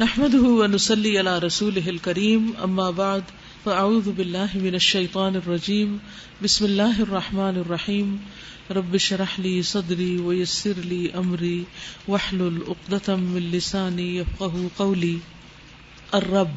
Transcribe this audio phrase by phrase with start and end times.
[0.00, 3.20] نحمده ونسلي على رسوله الكريم، أما بعد،
[3.64, 5.96] فأعوذ بالله من الشيطان الرجيم.
[6.44, 8.16] بسم الله الرحمن الرحيم.
[8.70, 11.64] رب اشرح لي صدري ويسر لي أمري،
[12.08, 15.16] واحلل عقدة من لساني يفقه قولي.
[16.12, 16.54] الرب.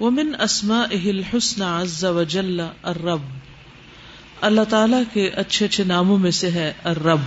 [0.00, 3.22] ومن أسمائه الحسنى عز وجل الرب.
[4.40, 7.20] اللہ تعالیٰ کے اچھے اچھے ناموں میں سے ہے الرب.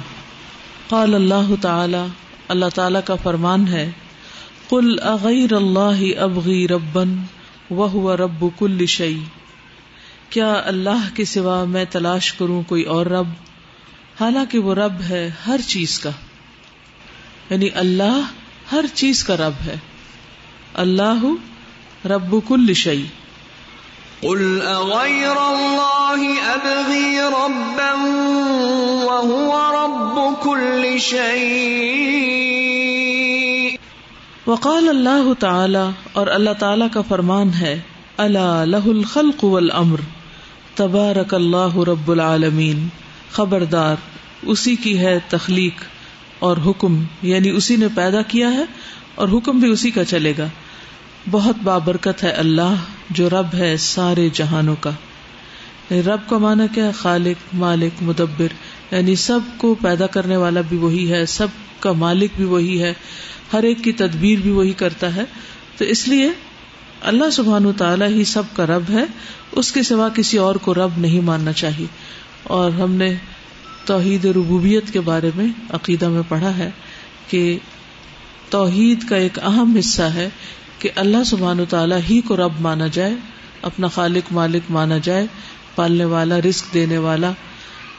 [0.89, 2.05] قال اللہ تعالی،
[2.47, 3.91] اللہ تعالیٰ کا فرمان ہے
[4.69, 7.23] قل اغیر اللہ ابغی ربن
[7.69, 9.19] وہ رب کل شعی
[10.29, 13.27] کیا اللہ کے سوا میں تلاش کروں کوئی اور رب؟
[14.21, 16.09] حالانکہ وہ رب ہے ہر چیز کا
[17.49, 18.21] یعنی اللہ
[18.71, 19.75] ہر چیز کا رب ہے۔
[20.73, 21.25] اللہ
[22.05, 23.05] رب کل شعی
[24.21, 27.93] قل اغير الله ابغي ربا
[29.03, 33.04] وهو رب كل شيء
[34.47, 37.81] وقال اللہ تعالی اور اللہ تعالی کا فرمان ہے
[38.17, 39.97] اللہ لہ الخلق والامر،
[40.75, 42.87] تبارک اللہ رب العالمین۔
[43.31, 43.95] خبردار،
[44.41, 45.83] اسی کی ہے تخلیق
[46.39, 48.63] اور حکم یعنی اسی نے پیدا کیا ہے
[49.15, 50.47] اور حکم بھی اسی کا چلے گا۔
[51.31, 52.75] بہت بابرکت ہے اللہ
[53.09, 54.91] جو رب ہے سارے جہانوں کا۔
[55.89, 58.47] یعنی رب کا معنی کیا؟ ہے خالق، مالک، مدبر۔
[58.91, 61.47] یعنی سب کو پیدا کرنے والا بھی وہی ہے، سب
[61.79, 62.93] کا مالک بھی وہی ہے۔
[63.53, 65.23] ہر ایک کی تدبیر بھی وہی کرتا ہے۔
[65.77, 66.29] تو اس لیے
[67.01, 69.03] اللہ سبحان تعالیٰ ہی سب کا رب ہے۔
[69.51, 71.85] اس کے سوا کسی اور کو رب نہیں ماننا چاہیے۔
[72.43, 73.13] اور ہم نے
[73.85, 76.71] توحید ربوبیت کے بارے میں عقیدہ میں پڑھا ہے
[77.27, 77.57] کہ
[78.49, 80.29] توحید کا ایک اہم حصہ ہے
[80.79, 83.13] کہ اللہ سبحان تعالیٰ ہی کو رب مانا جائے،
[83.61, 85.27] اپنا خالق مالک مانا جائے،
[85.75, 87.31] پالنے والا رسک دینے والا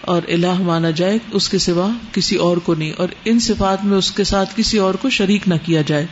[0.06, 3.98] اور الہ مانا جائے اس کے سوا کسی اور کو نہیں۔ اور ان صفات میں
[3.98, 6.06] اس کے ساتھ کسی اور کو شریک نہ کیا جائے۔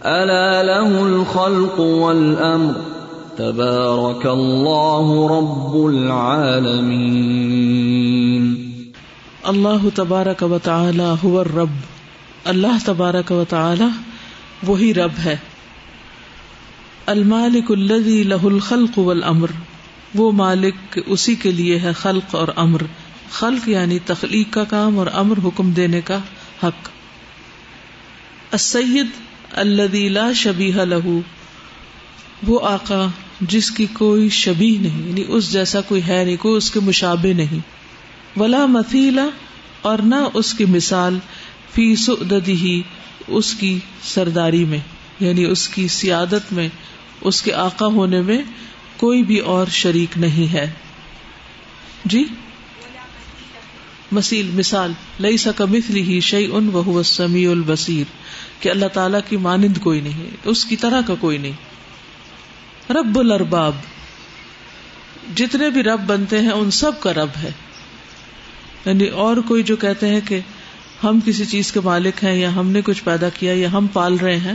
[0.00, 2.72] الا له الخلق والامر
[3.36, 8.54] تبارك الله رب العالمين۔
[9.42, 11.70] اللہ تبارک و تعالی هو الرب۔
[12.44, 13.88] اللہ تبارک و تعالی
[14.66, 15.36] وہی رب ہے۔
[17.06, 19.48] المالک الذي له الخلق والامر
[20.14, 22.82] وہ مالک اسی کے لیے ہے خلق اور امر۔
[23.30, 26.18] خلق یعنی تخلیق کا کام اور امر حکم دینے کا
[26.62, 26.88] حق۔
[28.52, 29.06] السید
[29.52, 31.18] الذي لا شبیہ له
[32.46, 33.06] وہ آقا
[33.40, 37.32] جس کی کوئی شبی نہیں یعنی اس جیسا کوئی ہے نہیں، کوئی اس کے مشابے
[37.32, 37.58] نہیں۔
[38.40, 39.28] ولا مثیلا
[39.82, 41.18] اور نہ اس کی مثال
[41.74, 42.82] فی سعددی
[43.26, 44.78] اس کی سرداری میں
[45.20, 46.68] یعنی اس کی سیادت میں،
[47.20, 48.42] اس کے آقا ہونے میں
[48.96, 50.70] کوئی بھی اور شریک نہیں ہے۔
[52.04, 52.24] جی؟
[54.12, 58.04] مسیل مثال لئی سکا مثلی ہی شعی ان وہ سمیع البصیر،
[58.60, 61.52] کہ اللہ تعالی کی مانند کوئی نہیں، اس کی طرح کا کوئی نہیں۔
[62.92, 63.72] رب الارباب،
[65.36, 67.50] جتنے بھی رب بنتے ہیں، ان سب کا رب ہے۔
[68.86, 70.40] یعنی اور کوئی جو کہتے ہیں کہ
[71.04, 74.16] ہم کسی چیز کے مالک ہیں، یا ہم نے کچھ پیدا کیا، یا ہم پال
[74.16, 74.54] رہے ہیں،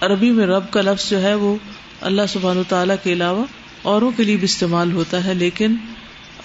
[0.00, 1.56] عربی میں رب کا لفظ جو ہے، وہ
[2.00, 3.44] اللہ سبحان و تعالیٰ کے علاوہ
[3.82, 5.74] اوروں کے لیے بھی استعمال ہوتا ہے، لیکن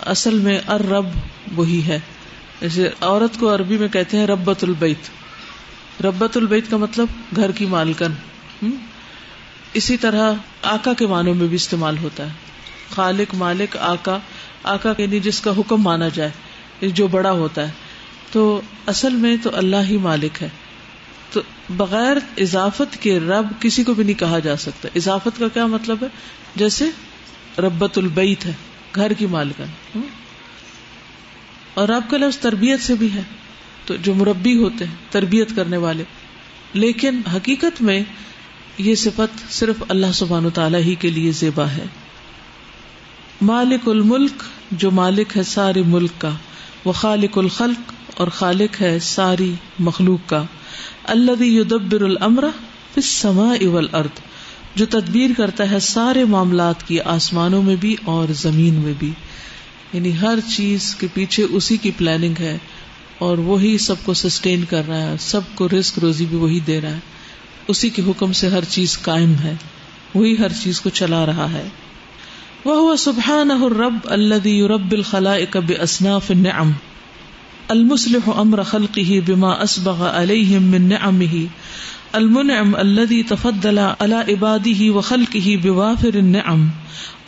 [0.05, 1.05] اصل میں ار رب
[1.55, 1.99] وہی ہے۔
[2.61, 5.09] جیسے عورت کو عربی میں کہتے ہیں ربت البیت۔
[6.05, 8.11] ربت البیت کا مطلب گھر کی مالکن۔
[9.73, 12.31] اسی طرح آکا کے معنوں میں بھی استعمال ہوتا ہے۔
[12.89, 14.17] خالق، مالک آکا
[14.63, 16.31] آکا یعنی جس کا حکم مانا جائے
[16.81, 17.71] یعنی جو بڑا ہوتا ہے۔
[18.31, 20.49] تو اصل میں تو اللہ ہی مالک ہے۔
[21.31, 25.65] تو بغیر اضافت کے رب کسی کو بھی نہیں کہا جا سکتا۔ اضافت کا کیا
[25.65, 26.07] مطلب ہے؟
[26.55, 26.85] جیسے
[27.57, 28.53] ربت البیت ہے،
[28.95, 29.99] گھر کی مالکن۔
[31.75, 33.21] اور رب کا لفظ تربیت سے بھی ہے۔
[33.85, 36.03] تو جو مربی ہوتے ہیں، تربیت کرنے والے۔
[36.73, 38.03] لیکن حقیقت میں
[38.77, 41.85] یہ صفت صرف اللہ سبحان تعالی ہی کے لیے زیبا ہے۔
[43.41, 46.29] مالک الملک، جو مالک ہے سارے ملک کا۔
[46.85, 50.43] وہ خالق الخلق اور خالق ہے ساری مخلوق کا۔
[51.03, 52.43] اللہ یدبر الامر
[52.93, 54.19] فی السماء والارض۔
[54.75, 59.11] جو تدبیر کرتا ہے سارے معاملات کی آسمانوں میں بھی اور زمین میں بھی۔
[59.95, 62.57] یعنی ہر چیز کے پیچھے اسی کی پلاننگ ہے
[63.17, 66.81] اور وہی سب کو سسٹین کر رہا ہے، سب کو رسک روزی بھی وہی دے
[66.81, 66.99] رہا ہے۔
[67.67, 69.53] اسی کے حکم سے ہر چیز قائم ہے،
[70.15, 71.67] وہی ہر چیز کو چلا رہا ہے۔
[72.65, 76.71] وہ سبحان رب اللہ رب الخلا کب اصناف النعم۔
[77.67, 81.45] المسلح امر خلقه بما اسبغ عليهم من نعمه
[82.15, 86.69] المنعم الذي تفضل على عباده وخلقه بوافر النعم،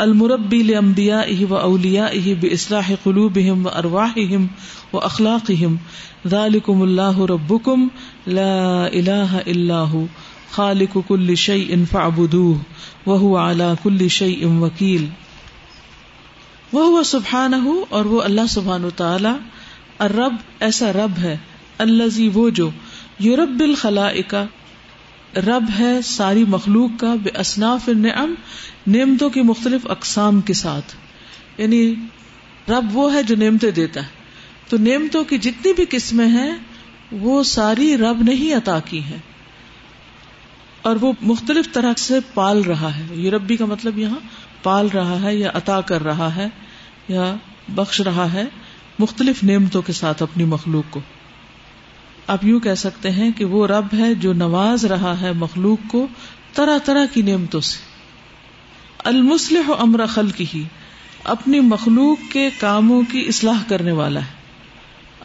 [0.01, 4.47] المربي لانبيائه واوليائه باصلاح قلوبهم وارواحهم
[4.93, 5.77] واخلاقهم
[6.27, 7.89] ذلكم الله ربكم،
[8.27, 10.05] لا اله الا هو،
[10.51, 12.57] خالق کل شعی ان فعبدو
[13.05, 15.05] وہ اعلی کل شعی ام وکیل
[16.73, 19.29] اور وہ اللہ سبحان و تعالی
[20.01, 21.37] رب ایسا رب ہے
[21.77, 22.69] اللہ وہ جو
[23.19, 24.09] یورب الخلا
[25.35, 28.33] رب ہے ساری مخلوق کا بے اصناف نعم
[28.87, 30.95] نعمتوں کی مختلف اقسام کے ساتھ۔
[31.57, 31.95] یعنی
[32.69, 34.07] رب وہ ہے جو نعمتیں دیتا ہے۔
[34.69, 36.51] تو نعمتوں کی جتنی بھی قسمیں ہیں،
[37.11, 39.17] وہ ساری رب نے ہی عطا کی ہے
[40.81, 44.19] اور وہ مختلف طرح سے پال رہا ہے۔ یہ ربی کا مطلب یہاں،
[44.63, 46.47] پال رہا ہے یا عطا کر رہا ہے
[47.07, 47.35] یا
[47.69, 48.43] بخش رہا ہے
[48.99, 50.99] مختلف نعمتوں کے ساتھ اپنی مخلوق کو۔
[52.27, 56.07] آپ یوں کہہ سکتے ہیں کہ وہ رب ہے جو نواز رہا ہے مخلوق کو
[56.53, 57.77] طرح طرح کی نعمتوں سے۔
[59.03, 60.63] المسلح امر خلق ہی
[61.23, 64.31] اپنی مخلوق کے کاموں کی اصلاح کرنے والا ہے۔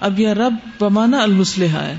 [0.00, 1.98] اب یہ رب بمانا المسلح ہے۔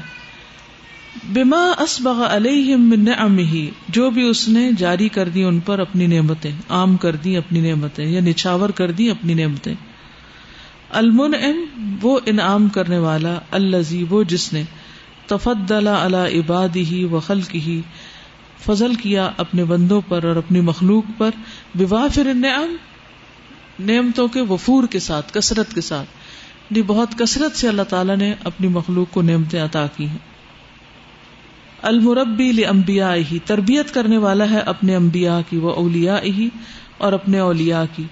[1.33, 3.55] بما اسبغ علیہم من نعمہ،
[3.89, 7.61] جو بھی اس نے جاری کر دی ان پر اپنی نعمتیں، عام کر دی اپنی
[7.61, 9.73] نعمتیں یا نچھاور کر دی اپنی نعمتیں۔
[10.89, 14.63] المنعم، وہ انعام کرنے والا الذی وہ جس نے
[15.37, 17.69] تفضل علی عبادہ و خلقہ
[18.65, 21.29] فضل کیا اپنے بندوں پر اور اپنی مخلوق پر،
[21.75, 22.75] بوافر النعم،
[23.79, 26.07] نعمتوں کے وفور کے ساتھ، کثرت کے ساتھ۔
[26.69, 30.17] یعنی بہت کثرت سے اللہ تعالیٰ نے اپنی مخلوق کو نعمتیں عطا کی ہیں۔
[31.81, 36.49] المربی لمبیا ہی تربیت کرنے والا ہے اپنے امبیا کی، وہ اولیا ہی
[36.97, 38.03] اور اپنے اولیا کی۔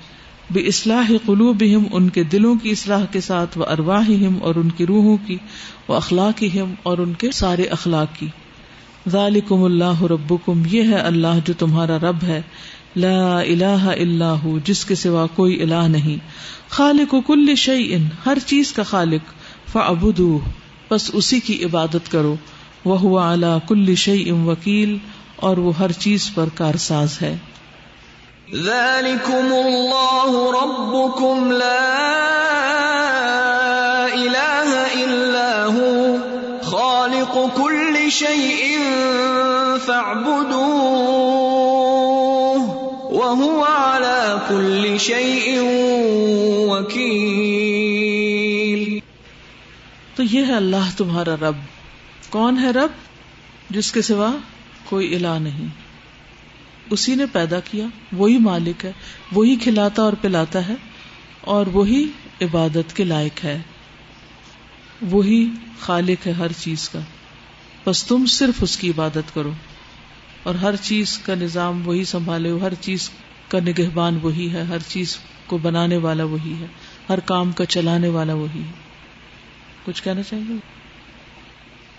[0.51, 4.69] بے اصلاح قلوب ان کے دلوں کی اصلاح کے ساتھ وہ ارواہ ہم اور ان
[4.69, 5.37] کی روحوں کی
[5.87, 6.43] وہ اخلاق
[6.83, 8.27] اور ان کے سارے اخلاق کی۔
[9.07, 12.41] ذالکم اللہ ربکم یہ ہے اللہ جو تمہارا رب ہے۔
[12.95, 16.17] لا الہ الا ہو جس کے سوا کوئی الہ نہیں۔
[16.69, 17.95] خالق کل شعی
[18.25, 19.33] ہر چیز کا خالق۔
[19.71, 20.39] فعبدوہ
[20.91, 22.35] بس اسی کی عبادت کرو۔
[22.85, 24.97] وہ اعلی کل شعی ام وکیل
[25.35, 27.37] اور وہ ہر چیز پر کارساز ہے۔
[28.55, 32.13] ذلكم الله ربكم لا
[34.13, 36.17] إله إلا هو
[36.63, 38.79] خالق كل شيء
[39.85, 40.73] فاعبدوه
[43.13, 45.61] وهو على كل شيء
[46.67, 48.99] وكيل
[50.15, 51.55] تو یہ ہے اللہ تمہارا رب۔
[52.29, 52.91] کون ہے رب؟
[53.69, 54.31] جس کے سوا
[54.89, 55.90] کوئی الہ نہیں۔
[56.91, 58.91] اسی نے پیدا کیا، وہی مالک ہے،
[59.31, 60.73] وہی کھلاتا اور پلاتا ہے،
[61.41, 62.11] اور وہی
[62.41, 63.61] عبادت کے لائق ہے۔
[65.01, 65.49] وہی
[65.79, 66.99] خالق ہے ہر چیز کا۔
[67.85, 69.51] بس تم صرف اس کی عبادت کرو۔
[70.43, 73.09] اور ہر چیز کا نظام وہی سنبھالے۔ ہر چیز
[73.47, 76.65] کا نگہبان وہی ہے۔ ہر چیز کو بنانے والا وہی ہے۔
[77.09, 78.71] ہر کام کا چلانے والا وہی ہے۔
[79.85, 80.80] کچھ کہنا چاہیے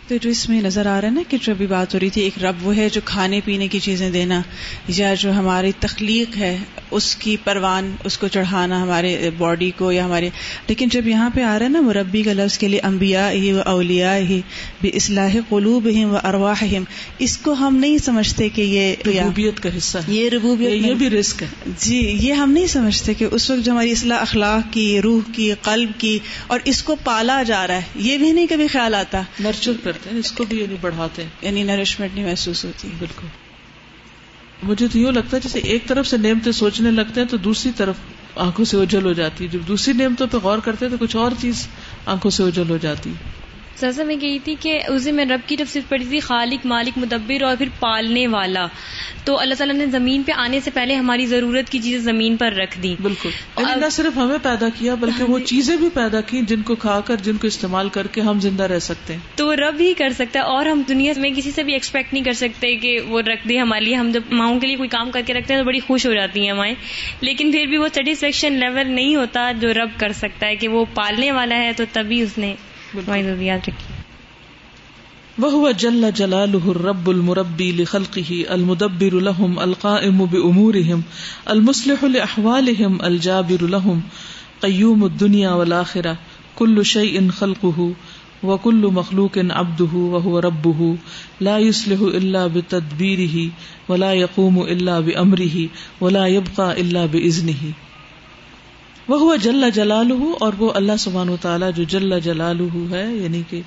[0.08, 2.10] تو جو اس میں نظر آ رہا ہے نا کہ جو ابھی بات ہو رہی
[2.10, 4.42] تھی ایک رب وہ ہے جو کھانے پینے کی چیزیں دینا
[4.88, 6.58] یا جو ہماری تخلیق ہے
[6.90, 10.30] اس کی پروان اس کو چڑھانا ہمارے باڈی کو یا ہمارے
[10.68, 13.52] لیکن جب یہاں پہ آ رہا ہے نا مربی کا لفظ کے لیے امبیا ہی
[13.52, 14.40] و اولیا ہی
[14.82, 16.64] بے اصلاح قلوب ہم و ارواہ
[17.18, 21.10] اس کو ہم نہیں سمجھتے کہ یہ ربوبیت کا حصہ ہے۔ یہ ربوبیت یہ بھی
[21.10, 25.00] رسک ہے۔ جی یہ ہم نہیں سمجھتے کہ اس وقت جو ہماری اصلاح اخلاق کی
[25.00, 28.66] روح کی قلب کی اور اس کو پالا جا رہا ہے۔ یہ بھی نہیں کبھی
[28.66, 29.72] خیال آتا۔ نرچر
[30.02, 33.26] کرتے ہیں اس کو بھی یعنی بڑھاتے ہیں۔ یعنی نرشمنٹ نہیں محسوس ہوتی۔ بالکل۔
[34.62, 37.72] مجھے تو یوں لگتا ہے جیسے ایک طرف سے نعمتیں سوچنے لگتے ہیں تو دوسری
[37.76, 37.94] طرف
[38.36, 41.16] آنکھوں سے اجل ہو جاتی ہے۔ جب دوسری نعمتوں پہ غور کرتے ہیں تو کچھ
[41.16, 41.68] اور چیز
[42.06, 43.41] آنکھوں سے اجل ہو جاتی ہے۔
[43.76, 46.98] سزا میں گئی تھی کہ اس دن میں رب کی تفصیل پڑھی تھی خالق مالک
[46.98, 48.66] مدبر اور پھر پالنے والا۔
[49.24, 52.52] تو اللہ تعالیٰ نے زمین پہ آنے سے پہلے ہماری ضرورت کی چیزیں زمین پر
[52.52, 56.40] رکھ دی بالکل۔ یعنی نہ صرف ہمیں پیدا کیا بلکہ وہ چیزیں بھی پیدا کی
[56.48, 59.56] جن کو کھا کر جن کو استعمال کر کے ہم زندہ رہ سکتے ہیں۔ تو
[59.56, 62.32] رب ہی کر سکتا ہے اور ہم دنیا میں کسی سے بھی ایکسپیکٹ نہیں کر
[62.32, 65.20] سکتے کہ وہ رکھ دے ہمارے لیے۔ ہم جب ماؤں کے لیے کوئی کام کر
[65.26, 66.74] کے رکھتے ہیں تو بڑی خوش ہو جاتی ہیں مائیں۔
[67.20, 70.84] لیکن پھر بھی وہ سیٹسفیکشن لیول نہیں ہوتا جو رب کر سکتا ہے کہ وہ
[70.94, 72.54] پالنے والا ہے تو تبھی اس نے
[72.96, 74.02] ضروریات رکھی
[75.38, 81.02] وہ جل جلال رب المربی لخلقه المدبر لهم القائم بأمورهم
[81.50, 84.02] المصلح لأحوالهم الجابر لهم
[84.62, 86.18] قيوم الدنيا والآخرة
[86.54, 87.92] كل شيء خلقه
[88.42, 90.96] وكل مخلوق عبده وهو ربه
[91.40, 93.50] لا يصلح إلا بتدبيره
[93.88, 95.68] ولا يقوم إلا بأمره
[96.00, 97.72] ولا يبقى إلا بإذنه
[99.08, 103.60] وہ جل جلالہ اور وہ اللہ سبحانہ وتعالی جو جل جلالہ ہے یعنی کہ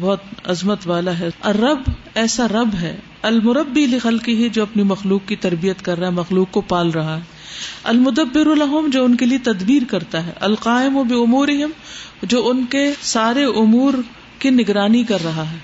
[0.00, 1.78] بہت عظمت والا ہے۔ اور رب
[2.14, 6.12] ایسا رب ہے، المربی لخل کی ہی جو اپنی مخلوق کی تربیت کر رہا ہے،
[6.12, 7.20] مخلوق کو پال رہا ہے۔
[7.84, 11.48] المدبر الحم جو ان کے لیے تدبیر کرتا ہے۔ القائم و بے امور
[12.22, 13.94] جو ان کے سارے امور
[14.38, 15.56] کی نگرانی کر رہا ہے۔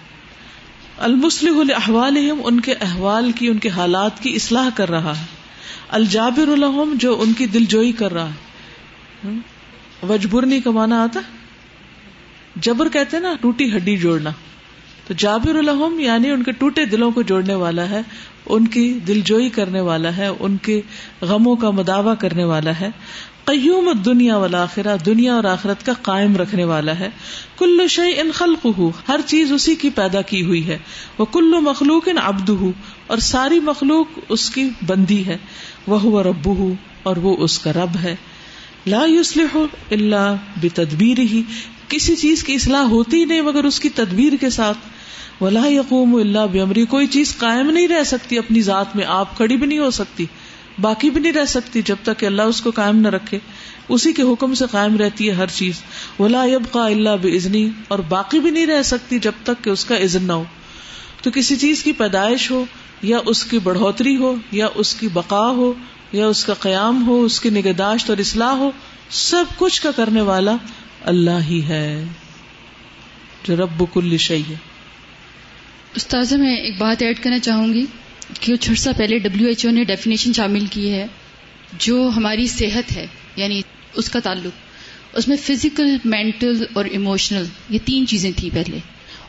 [0.99, 5.25] المسلح احوال ان کے احوال کی، ان کے حالات کی اصلاح کر رہا ہے۔
[5.88, 8.53] الجابر الحم جو ان کی دل جوئی کر رہا ہے۔
[10.09, 11.21] وجبرنی کا مانا آتا؟
[12.57, 14.31] جبر کہتے نا، ٹوٹی ہڈی جوڑنا۔
[15.07, 18.00] تو جابر الحم یعنی ان کے ٹوٹے دلوں کو جوڑنے والا ہے،
[18.47, 20.81] ان کی دل جوئی کرنے والا ہے، ان کے
[21.21, 22.88] غموں کا مداوع کرنے والا ہے۔
[23.45, 24.66] قیوم دنیا والا
[25.07, 27.09] دنیا اور آخرت کا قائم رکھنے والا ہے۔
[27.59, 30.78] کل شعی ان خلق ہو ہر چیز اسی کی پیدا کی ہوئی ہے۔
[31.19, 32.71] وہ کلو مخلوق ان ابد ہو
[33.07, 35.37] اور ساری مخلوق اس کی بندی ہے۔
[35.87, 38.16] وہ رب ہو اور وہ اس کا رب ہے۔
[38.87, 39.57] لا یوسلح
[39.91, 41.43] اللہ بتدبیر ہی
[41.88, 44.79] کسی چیز کی اصلاح ہوتی نہیں مگر اس کی تدبیر کے ساتھ۔
[45.43, 49.57] ولا یقوم اللہ بمری کوئی چیز قائم نہیں رہ سکتی، اپنی ذات میں آپ کھڑی
[49.57, 50.26] بھی نہیں ہو سکتی،
[50.81, 53.38] باقی بھی نہیں رہ سکتی جب تک کہ اللہ اس کو قائم نہ رکھے۔
[53.88, 55.83] اسی کے حکم سے قائم رہتی ہے ہر چیز۔
[56.19, 59.85] ولا یب کا اللہ بزنی اور باقی بھی نہیں رہ سکتی جب تک کہ اس
[59.85, 60.45] کا عزن نہ ہو۔
[61.23, 62.64] تو کسی چیز کی پیدائش ہو،
[63.03, 65.73] یا اس کی بڑھوتری ہو، یا اس کی بقا ہو
[66.14, 68.71] یا اس کا قیام ہو، اس کی نگہداشت اور اصلاح ہو،
[69.11, 70.56] سب کچھ کا کرنے والا
[71.00, 72.04] اللہ ہی ہے۔
[73.44, 74.54] جو رب کل شعی ہے
[75.94, 77.87] استاذہ، میں ایک بات ایڈ کرنا چاہوں گی
[78.40, 81.06] کہ کچھ عرصہ پہلے ڈبلو ایچ او نے ڈیفینیشن شامل کی ہے،
[81.78, 83.06] جو ہماری صحت ہے
[83.37, 83.61] یعنی
[83.94, 84.59] اس کا تعلق۔
[85.16, 88.78] اس میں فزیکل مینٹل اور ایموشنل یہ تین چیزیں تھیں پہلے۔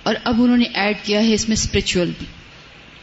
[0.03, 2.25] اور اب انہوں نے ایڈ کیا ہے اس میں اسپرچل بھی۔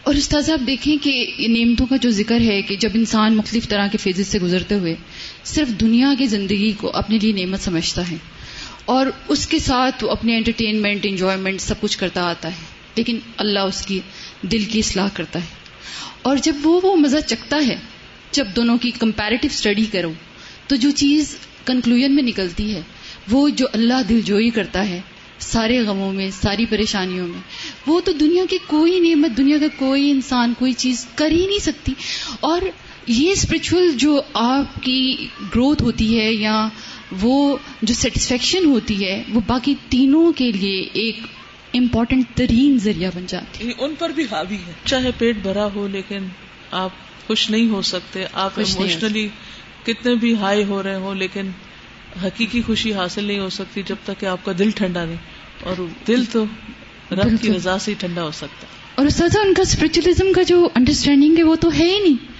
[0.02, 3.86] اور استاذ آپ دیکھیں کہ نعمتوں کا جو ذکر ہے کہ جب انسان مختلف طرح
[3.86, 4.94] کے فیزز سے گزرتے ہوئے
[5.44, 8.16] صرف دنیا کی زندگی کو اپنے لیے نعمت سمجھتا ہے
[8.84, 12.64] اور اس کے ساتھ وہ اپنے انٹرٹینمنٹ انجوائمنٹ سب کچھ کرتا آتا ہے،
[12.96, 14.00] لیکن اللہ اس کی
[14.42, 15.46] دل کی اصلاح کرتا ہے۔
[16.22, 17.76] اور جب وہ وہ مزہ چکتا ہے،
[18.30, 20.12] جب دونوں کی کمپیریٹو اسٹڈی کرو،
[20.66, 22.80] تو جو چیز کنکلوژ میں نکلتی ہے،
[23.30, 25.00] وہ جو اللہ دل جوئی کرتا ہے
[25.42, 27.40] سارے غموں میں ساری پریشانیوں میں۔
[27.86, 31.58] وہ تو دنیا کی کوئی نعمت دنیا کا کوئی انسان کوئی چیز کر ہی نہیں
[31.58, 31.92] سکتی۔
[32.40, 32.60] اور
[33.06, 36.68] یہ اسپرچل جو آپ کی گروتھ ہوتی ہے یا
[37.20, 41.20] وہ جو سیٹسفیکشن ہوتی ہے وہ باقی تینوں کے لیے ایک
[41.74, 45.88] امپورٹنٹ ترین ذریعہ بن جاتی یعنی ان پر بھی حاوی ہے۔ چاہے پیٹ بھرا ہو
[45.88, 46.18] لیکن
[46.70, 46.90] آپ
[47.26, 49.28] خوش نہیں ہو سکتے۔ آپ اموشنلی
[49.84, 51.50] کتنے بھی ہائی ہو رہے ہوں لیکن
[52.22, 55.16] حقیقی خوشی حاصل نہیں ہو سکتی جب تک کہ آپ کا دل ٹھنڈا نہیں۔
[55.62, 56.44] اور دل تو
[57.12, 60.68] رب کی رضا سے ہی ٹھنڈا ہو سکتا اور سزا ان کا اسپرچولیزم کا جو
[60.74, 62.32] انڈرسٹینڈنگ ہے وہ تو ہے ہی نہیں۔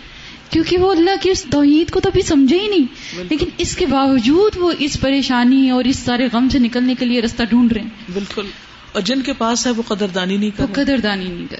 [0.52, 2.86] کیونکہ وہ اللہ کی اس توحید کو تو ابھی سمجھے ہی نہیں۔
[3.28, 7.20] لیکن اس کے باوجود وہ اس پریشانی اور اس سارے غم سے نکلنے کے لیے
[7.20, 8.46] رستہ ڈھونڈ رہے ہیں۔ بالکل۔
[8.92, 11.56] اور جن کے پاس ہے وہ قدردانی نہیں کر قدردانی نہیں کر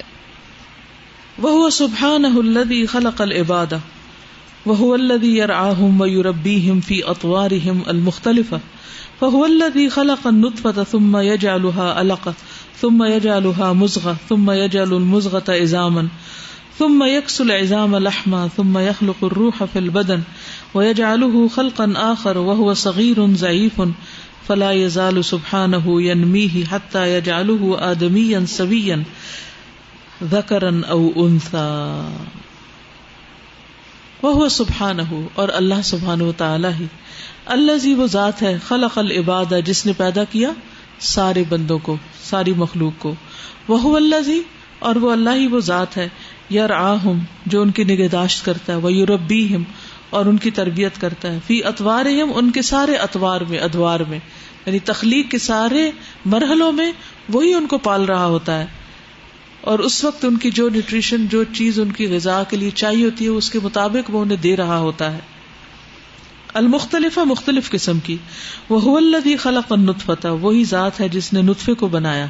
[1.39, 3.73] وہ سبحان الذي خلق العباد۔
[4.67, 8.57] وهو الذي يرعاهم ويربيهم في اطوارهم المختلفه
[9.23, 12.35] فهو الذي خلق النطفه ثم يجعلها علقه
[12.81, 16.09] ثم يجعلها مزغه ثم يجعل المزغه عظاما،
[16.79, 20.21] ثم يكسو العظام لحما، ثم يخلق الروح في البدن،
[20.75, 23.83] ويجعله خلقا آخر، وهو صغير ضعيف،
[24.47, 28.97] فلا يزال سبحانه ينميه حتى يجعله آدميا سويا،
[30.31, 32.03] ذكرا او انثى
[34.23, 36.87] وهو سبحانه، اور اللہ سبحانہ وتعالی ہی۔
[37.47, 40.51] اللہ جی وہ ذات ہے، خلق العباد، جس نے پیدا کیا
[40.99, 43.15] سارے بندوں کو، ساری مخلوق کو۔
[43.69, 44.43] وہ اللہ جی
[44.79, 46.09] اور وہ اللہ ہی وہ ذات ہے
[46.51, 49.57] یار آہم جو ان کی نگہداشت کرتا ہے وہ یوربی
[50.11, 54.01] اور ان کی تربیت کرتا ہے۔ فی اتوار ہم ان کے سارے اتوار میں، ادوار
[54.01, 54.19] میں۔
[54.67, 55.91] یعنی تخلیق کے سارے
[56.25, 56.93] مرحلوں میں
[57.29, 58.67] وہی ان کو پال رہا ہوتا ہے۔
[59.61, 63.05] اور اس وقت ان کی جو نیوٹریشن جو چیز ان کی غذا کے لیے چاہیے
[63.05, 65.19] ہوتی ہے، اس کے مطابق وہ انہیں دے رہا ہوتا ہے۔
[66.55, 68.17] المختلف مختلف قسم کی۔
[68.69, 72.27] وہ الدی خلق نطفت وہی ذات ہے جس نے نطفے کو بنایا۔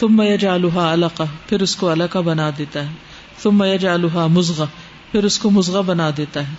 [0.00, 2.92] ثم يجعلها علقہ پھر اس کو علقہ بنا دیتا ہے۔
[3.42, 4.64] ثم يجعلها مزغہ
[5.12, 6.54] پھر اس کو مزغہ بنا دیتا ہے۔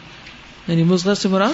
[0.67, 1.53] یعنی مزغہ سے مراد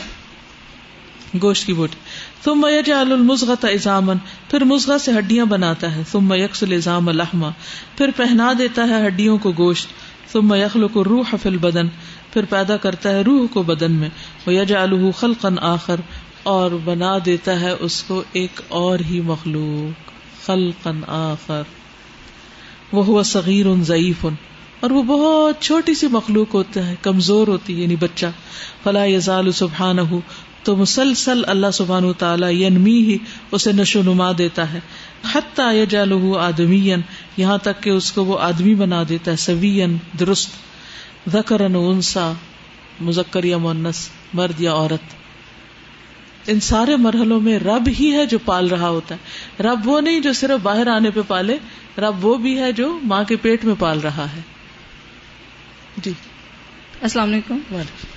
[1.42, 1.98] گوشت کی بوٹی۔
[2.44, 4.13] تم يجعل المزغة عظاما،
[4.50, 7.50] پھر مزغہ سے ہڈیاں بناتا ہے۔ ثم يكسل العظام لحما،
[7.98, 9.88] پھر پہنا دیتا ہے ہڈیوں کو گوشت۔
[10.32, 11.88] ثم يخلق الروح في البدن
[12.33, 14.09] پھر پیدا کرتا ہے روح کو بدن میں
[14.47, 16.01] وہ ويجعله خلقا آخر،
[16.43, 20.11] اور بنا دیتا ہے اس کو ایک اور ہی مخلوق،
[20.45, 21.61] خلقا آخر۔
[22.93, 24.25] وہ صغیر ضعیف،
[24.79, 28.25] اور وہ بہت چھوٹی سی مخلوق ہوتا ہے کمزور ہوتی ہے یعنی بچہ۔
[28.83, 29.97] فلا یزال سبحان
[30.63, 33.17] تو مسلسل اللہ سبحان تعالیٰ ینمی ہی
[33.51, 34.79] اسے نشو نما دیتا ہے۔
[35.33, 36.93] حتیٰ یجالہ آدمی
[37.38, 40.71] یہاں تک کہ اس کو وہ آدمی بنا دیتا ہے سوین درست۔
[41.28, 42.32] ذکر انسا
[43.01, 45.13] مذکر یا مونس مرد یا عورت۔
[46.48, 49.20] ان سارے مرحلوں میں رب ہی ہے جو پال رہا ہوتا ہے۔
[49.63, 51.58] رب وہ نہیں جو صرف باہر آنے پہ پالے
[51.98, 54.42] رب وہ بھی ہے جو ماں کے پیٹ میں پال رہا ہے۔
[55.98, 56.12] جی۔
[57.01, 57.58] السلام علیکم۔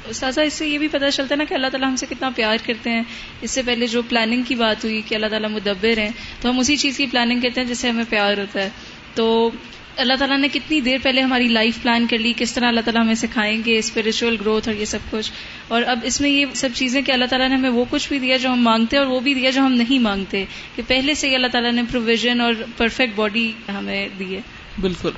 [0.08, 2.30] استاذہ اس سے یہ بھی پتہ چلتا ہے نا کہ اللہ تعالیٰ ہم سے کتنا
[2.36, 3.02] پیار کرتے ہیں۔
[3.40, 6.58] اس سے پہلے جو پلاننگ کی بات ہوئی کہ اللہ تعالیٰ مدبر ہیں تو ہم
[6.58, 8.68] اسی چیز کی پلاننگ کرتے ہیں جس سے ہمیں پیار ہوتا ہے۔
[9.14, 9.50] تو
[9.96, 13.02] اللہ تعالیٰ نے کتنی دیر پہلے ہماری لائف پلان کر لی، کس طرح اللہ تعالیٰ
[13.02, 15.32] ہمیں سکھائیں گے اسپرچل گروتھ اور یہ سب کچھ۔
[15.68, 18.18] اور اب اس میں یہ سب چیزیں کہ اللہ تعالیٰ نے ہمیں وہ کچھ بھی
[18.18, 20.44] دیا جو ہم مانگتے اور وہ بھی دیا جو ہم نہیں مانگتے،
[20.76, 24.40] کہ پہلے سے ہی اللہ تعالیٰ نے پروویژن اور پرفیکٹ باڈی ہمیں دی ہے
[24.80, 25.10] بالکل۔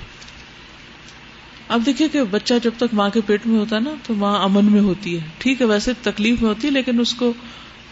[1.68, 4.44] اب دیکھیے کہ بچہ جب تک ماں کے پیٹ میں ہوتا ہے نا، تو ماں
[4.44, 7.32] امن میں ہوتی ہے۔ ٹھیک ہے، ویسے تکلیف میں ہوتی ہے، لیکن اس کو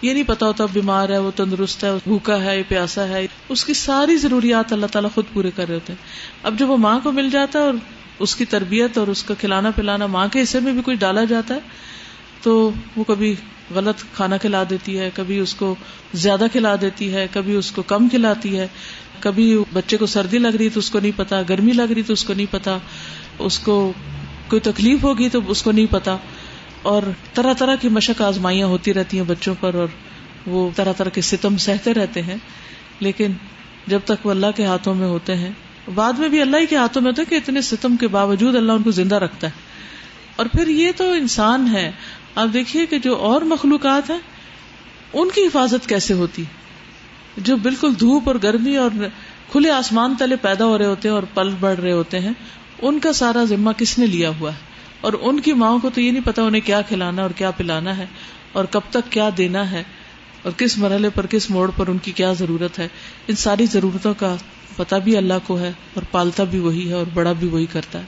[0.04, 3.75] یہ نہیں پتا ہوتا بیمار ہے، وہ تندرست ہے، بھوکا ہے پیاسا ہے۔ اس کی
[3.75, 6.06] ساری ضروریات اللہ تعالیٰ خود پورے کر رہے ہوتے ہیں۔
[6.42, 7.75] اب جب وہ ماں کو مل جاتا ہے اور
[8.18, 11.25] اس کی تربیت اور اس کا کھلانا پلانا ماں کے حصے میں بھی کچھ ڈالا
[11.25, 11.61] جاتا ہے،
[12.42, 13.34] تو وہ کبھی
[13.75, 15.75] غلط کھانا کھلا دیتی ہے، کبھی اس کو
[16.14, 18.68] زیادہ کھلا دیتی ہے، کبھی اس کو کم کھلاتی ہے۔
[19.20, 22.12] کبھی بچے کو سردی لگ رہی تو اس کو نہیں پتا، گرمی لگ رہی تو
[22.12, 22.78] اس کو نہیں پتا۔
[23.38, 23.92] اس کو
[24.49, 26.16] کوئی تکلیف ہوگی تو اس کو نہیں پتا۔
[26.85, 27.03] اور
[27.35, 29.88] طرح طرح کی مشق آزمائیاں ہوتی رہتی ہیں بچوں پر اور
[30.47, 32.37] وہ طرح طرح کے ستم سہتے رہتے ہیں۔
[33.00, 33.33] لیکن
[33.87, 35.50] جب تک وہ اللہ کے ہاتھوں میں ہوتے ہیں،
[35.95, 38.55] بعد میں بھی اللہ ہی کے ہاتھوں میں ہوتے ہیں کہ اتنے ستم کے باوجود
[38.55, 39.53] اللہ ان کو زندہ رکھتا ہے۔
[40.37, 41.91] اور پھر یہ تو انسان ہے۔
[42.35, 44.19] آپ دیکھیے کہ جو اور مخلوقات ہیں،
[45.12, 46.45] ان کی حفاظت کیسے ہوتی؟
[47.37, 48.91] جو بالکل دھوپ اور گرمی اور
[49.53, 52.33] کھلے آسمان تلے پیدا ہو رہے ہوتے ہیں اور پل بڑھ رہے ہوتے ہیں،
[52.83, 54.74] ان کا سارا ذمہ کس نے لیا ہوا ہے؟
[55.04, 57.96] اور ان کی ماں کو تو یہ نہیں پتا انہیں کیا کھلانا اور کیا پلانا
[57.96, 58.06] ہے
[58.52, 59.82] اور کب تک کیا دینا ہے
[60.42, 62.88] اور کس مرحلے پر کس موڑ پر ان کی کیا ضرورت ہے۔
[63.28, 64.37] ان ساری ضرورتوں کا
[64.76, 67.99] پتا بھی اللہ کو ہے اور پالتا بھی وہی ہے اور بڑا بھی وہی کرتا
[67.99, 68.04] ہے۔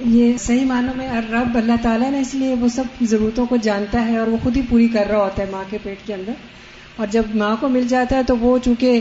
[0.00, 4.06] یہ صحیح معنوں میں رب اللہ تعالیٰ نے اس لیے وہ سب ضرورتوں کو جانتا
[4.06, 6.32] ہے اور وہ خود ہی پوری کر رہا ہوتا ہے ماں کے پیٹ کے اندر۔
[6.96, 9.00] اور جب ماں کو مل جاتا ہے تو وہ چونکہ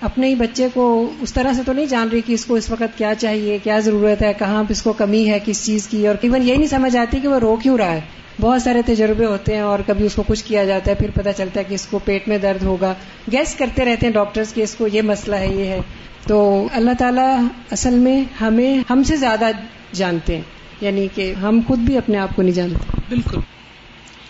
[0.00, 2.70] اپنے ہی بچے کو اس طرح سے تو نہیں جان رہی کہ اس کو اس
[2.70, 6.14] وقت کیا چاہیے، کیا ضرورت ہے، کہاں اس کو کمی ہے، کس چیز کی، اور
[6.20, 8.00] ایون یہی نہیں سمجھ آتی کہ وہ رو کیوں رہا ہے۔
[8.40, 11.28] بہت سارے تجربے ہوتے ہیں اور کبھی اس کو کچھ کیا جاتا ہے، پھر پتہ
[11.36, 12.94] چلتا ہے کہ اس کو پیٹ میں درد ہوگا۔
[13.32, 15.80] گیس کرتے رہتے ہیں ڈاکٹرز کہ اس کو یہ مسئلہ ہے، یہ ہے۔
[16.26, 19.50] تو اللہ تعالیٰ اصل میں ہمیں ہم سے زیادہ
[19.92, 20.42] جانتے ہیں
[20.80, 23.38] یعنی کہ ہم خود بھی اپنے آپ کو نہیں جانتے۔ بالکل۔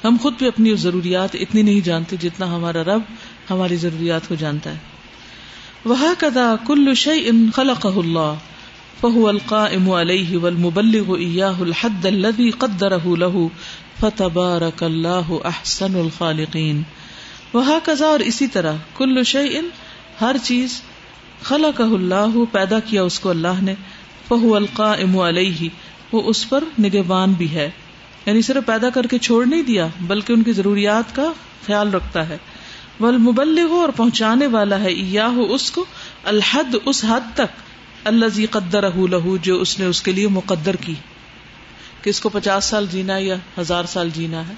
[0.04, 3.00] ہم خود بھی اپنی ضروریات اتنی نہیں جانتے جتنا ہمارا رب
[3.50, 4.93] ہماری ضروریات کو جانتا ہے۔
[5.84, 8.34] وہ کدا کل شعی ان خلق اللہ
[9.00, 13.42] فہو القائم علیہ والمبلغ الحد الذي قدره له
[14.00, 16.82] فتبارک اللہ احسن الخالقین
[17.54, 19.60] وہ اور اسی طرح کل شعی
[20.20, 20.80] ہر چیز
[21.42, 23.74] خلق اللہ پیدا کیا اس کو اللہ نے
[24.28, 25.68] فہو القائم علیہ
[26.12, 27.70] وہ اس پر نگبان بھی ہے۔
[28.26, 31.32] یعنی صرف پیدا کر کے چھوڑ نہیں دیا، بلکہ ان کی ضروریات کا
[31.66, 32.36] خیال رکھتا ہے۔
[33.00, 35.84] ول مبلغ ہو اور پہنچانے والا ہے یا ہو اس کو،
[36.24, 37.62] الحد اس حد تک
[38.04, 40.94] اللہ زی قدر لہو جو اس نے اس کے لیے مقدر کی۔
[42.02, 44.54] کہ اس کو پچاس سال جینا یا ہزار سال جینا ہے،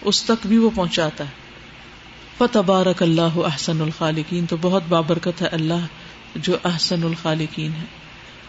[0.00, 1.30] اس تک بھی وہ پہنچاتا ہے۔
[2.38, 5.86] فتبارک اللہ احسن الخالقین، تو بہت بابرکت ہے اللہ
[6.36, 7.84] جو احسن الخالقین ہے۔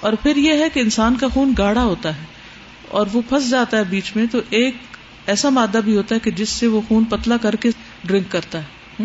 [0.00, 2.24] اور پھر یہ ہے کہ انسان کا خون گاڑا ہوتا ہے
[2.88, 4.76] اور وہ پھنس جاتا ہے بیچ میں، تو ایک
[5.26, 7.70] ایسا مادہ بھی ہوتا ہے کہ جس سے وہ خون پتلا کر کے
[8.04, 9.04] ڈرنک کرتا ہے۔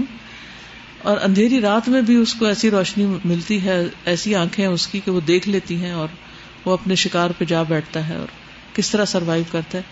[1.01, 4.99] اور اندھیری رات میں بھی اس کو ایسی روشنی ملتی ہے، ایسی آنکھیں اس کی
[5.05, 6.07] کہ وہ دیکھ لیتی ہیں اور
[6.65, 8.27] وہ اپنے شکار پہ جا بیٹھتا ہے اور
[8.75, 9.83] کس طرح سروائو کرتا ہے۔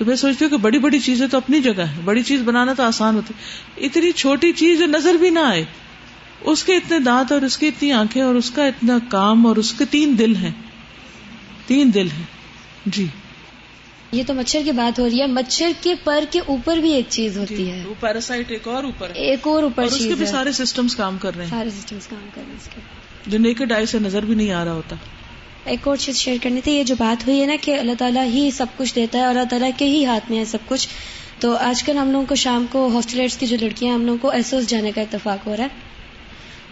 [0.00, 2.72] تو میں سوچتی ہوں کہ بڑی بڑی چیزیں تو اپنی جگہ ہے بڑی چیز بنانا
[2.72, 3.34] تو آسان ہوتی۔
[3.84, 5.64] اتنی چھوٹی چیز جو نظر بھی نہ آئے
[6.40, 9.56] اس کے اتنے دانت اور اس کی اتنی آنکھیں اور اس کا اتنا کام اور
[9.56, 10.50] اس کے تین دل ہیں۔
[11.66, 12.24] تین دل ہیں۔
[12.86, 13.06] جی۔
[14.12, 17.06] یہ تو مچھر کی بات ہو رہی ہے۔ مچھر کے پر کے اوپر بھی ایک
[17.08, 20.52] چیز ہوتی ہے۔ وہ پیراسائٹ ایک اور اوپر ایک اور اوپر اس کے بھی سارے
[20.52, 22.80] سسٹمز کام کر رہے ہیں۔ سارے سسٹمز کام کر رہے ہیں اس کے۔
[23.26, 24.96] جو نیکڈ آئی سے نظر بھی نہیں آ رہا ہوتا۔
[25.64, 28.24] ایک اور چیز شیئر کرنی تھی، یہ جو بات ہوئی ہے نا کہ اللہ تعالیٰ
[28.24, 30.88] ہی سب کچھ دیتا ہے اور اللہ تعالیٰ کے ہی ہاتھ میں ہے سب کچھ۔
[31.38, 34.30] تو آج کل ہم لوگوں کو شام کو ہاسٹلیٹس کی جو لڑکیاں ہم لوگوں کو
[34.30, 35.68] ایسوس جانے کا اتفاق ہو رہا ہے۔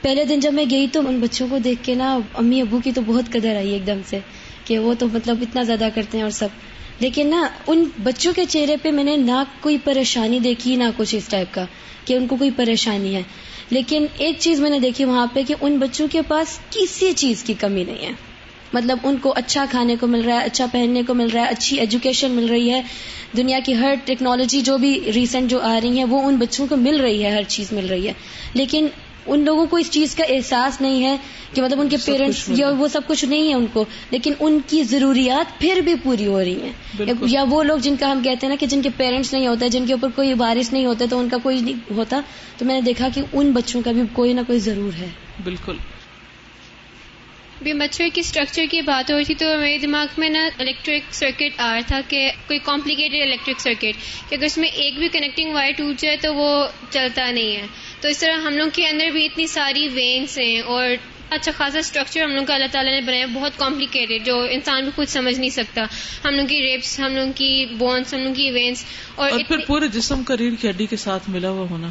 [0.02, 2.92] پہلے دن جب میں گئی تو ان بچوں کو دیکھ کے نا، امی ابو کی
[2.92, 4.18] تو بہت قدر آئی ایک دم سے
[4.64, 6.48] کہ وہ تو مطلب اتنا زیادہ کرتے ہیں اور سب۔
[7.00, 11.14] لیکن نا، ان بچوں کے چہرے پہ میں نے نہ کوئی پریشانی دیکھی، نہ کچھ
[11.14, 11.64] اس ٹائپ کا
[12.04, 13.22] کہ ان کو کوئی پریشانی ہے۔
[13.70, 17.42] لیکن ایک چیز میں نے دیکھی وہاں پہ کہ ان بچوں کے پاس کسی چیز
[17.42, 18.27] کی کمی نہیں ہے۔
[18.72, 21.48] مطلب ان کو اچھا کھانے کو مل رہا ہے اچھا پہننے کو مل رہا ہے
[21.48, 22.82] اچھی ایجوکیشن مل رہی ہے۔
[23.36, 26.76] دنیا کی ہر ٹیکنالوجی جو بھی ریسنٹ جو آ رہی ہے وہ ان بچوں کو
[26.76, 28.12] مل رہی ہے ہر چیز مل رہی ہے۔
[28.54, 28.86] لیکن
[29.26, 31.16] ان لوگوں کو اس چیز کا احساس نہیں ہے
[31.54, 34.58] کہ مطلب ان کے پیرنٹس یا وہ سب کچھ نہیں ہے ان کو لیکن ان
[34.66, 36.72] کی ضروریات پھر بھی پوری ہو رہی ہیں۔
[37.26, 39.68] یا وہ لوگ جن کا ہم کہتے ہیں نا کہ جن کے پیرنٹس نہیں ہوتے
[39.68, 42.20] جن کے اوپر کوئی بارش نہیں ہوتا تو ان کا کوئی نہیں ہوتا۔
[42.58, 45.08] تو میں نے دیکھا کہ ان بچوں کا بھی کوئی نہ کوئی ضرور ہے۔
[45.44, 45.76] بالکل۔
[47.62, 51.14] بھی مچھر کی اسٹرکچر کی بات ہو رہی تھی تو میرے دماغ میں نا الیکٹرک
[51.14, 53.80] سرکٹ آ رہا تھا کہ کوئی کمپلیکیٹڈ الیکٹرک سرکٹ
[54.30, 56.48] کہ اگر اس میں ایک بھی کنیکٹنگ وائر ٹوٹ جائے تو وہ
[56.90, 57.66] چلتا نہیں ہے۔
[58.00, 60.90] تو اس طرح ہم لوگ کے اندر بھی اتنی ساری وینس ہیں اور
[61.30, 64.90] اچھا خاصا اسٹرکچر ہم لوگ کا اللہ تعالیٰ نے بنایا بہت کمپلیکیٹڈ جو انسان بھی
[64.94, 65.84] خود سمجھ نہیں سکتا۔
[66.24, 69.58] ہم لوگ کی ریپس ہم لوگ کی بونس ہم لوگ کی وینس اور, اور پھر
[69.66, 71.88] پورے جسم کا ریڑھ کی ہڈی کے ساتھ ملا ہوا ہونا۔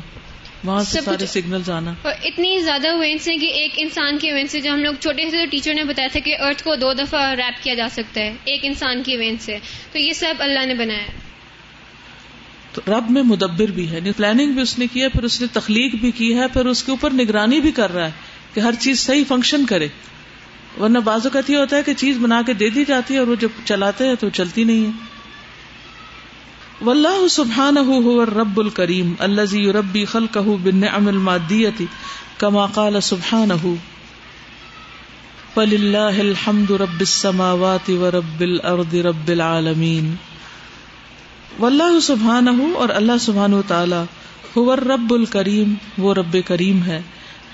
[0.68, 4.52] وہاں سے سارے سگنل آنا۔ اور اتنی زیادہ وینس ہیں کہ ایک انسان کی وینس
[4.52, 7.34] سے جو ہم لوگ چھوٹے سے ٹیچر نے بتایا تھا کہ ارتھ کو دو دفعہ
[7.36, 9.58] ریپ کیا جا سکتا ہے ایک انسان کی وینس سے
[9.92, 11.06] تو یہ سب اللہ نے بنایا۔
[12.74, 15.48] تو رب میں مدبر بھی ہے پلاننگ بھی اس نے کی ہے پھر اس نے
[15.54, 18.12] تخلیق بھی کی ہے پھر اس کے اوپر نگرانی بھی کر رہا ہے
[18.54, 19.88] کہ ہر چیز صحیح فنکشن کرے۔
[20.80, 23.28] ورنہ بعض اوقات یہ ہوتا ہے کہ چیز بنا کے دے دی جاتی ہے اور
[23.28, 25.17] وہ جب چلاتے ہیں تو چلتی نہیں ہے۔
[26.80, 31.86] واللہ سبحانہ هو الرب الکریم الذي يربي خلقه بالنعم المادیہ
[32.38, 33.72] كما قال سبحانہ
[35.54, 40.14] فللہ الحمد رب السماوات ورب الارض رب العالمین
[41.58, 44.04] واللہ سبحانہ اور اللہ سبحانہ تعالی
[44.52, 47.02] هو الرب الکریم وہ رب کریم ہے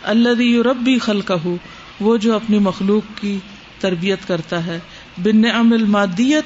[0.10, 1.56] الذي يربي خلقه
[2.02, 3.38] وہ جو اپنی مخلوق کی
[3.80, 4.80] تربیت کرتا ہے
[5.22, 6.46] بالنعم المادیہ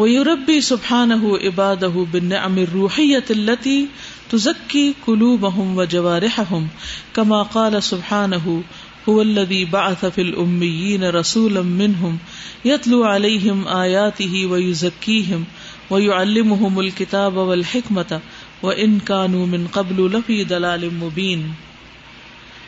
[0.02, 3.88] ويربي سبحانه عباده بالنعم الروحية التي
[4.32, 6.68] تزكي قلوبهم وجوارحهم
[7.16, 8.64] كما قال سبحانه
[9.10, 12.18] هو الذي بعث في الأميين رسولا منهم
[12.66, 15.46] يتلو عليهم آياته ويزكيهم
[15.90, 18.20] ويعلمهم الكتاب والحكمة
[18.64, 21.52] وإن كانوا من قبل لفي دلال مبين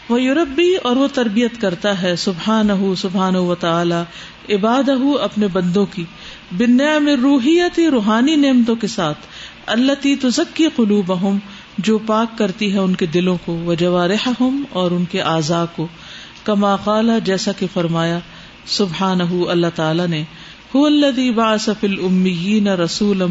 [0.10, 4.02] وہ یوربی اور وہ تربیت کرتا ہے سبحان سبحان و تعالی
[4.50, 4.90] عباد
[5.22, 6.04] اپنے بندوں کی
[6.52, 9.18] بنیا میں روحیتی روحانی نعمتوں کے ساتھ
[9.66, 11.14] اللہ تی تو ذکی قلوب
[11.78, 14.30] جو پاک کرتی ہے ان کے دلوں کو وہ جوارح
[14.70, 15.88] اور ان کے اعضاء کو۔
[16.44, 18.20] کما قالا جیسا کہ فرمایا
[18.66, 20.24] سبحان اللہ تعالیٰ نے
[20.74, 23.22] اللہ باصف المیین رسول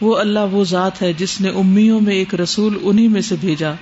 [0.00, 3.72] وہ اللہ وہ ذات ہے جس نے امیوں میں ایک رسول انہیں میں سے بھیجا۔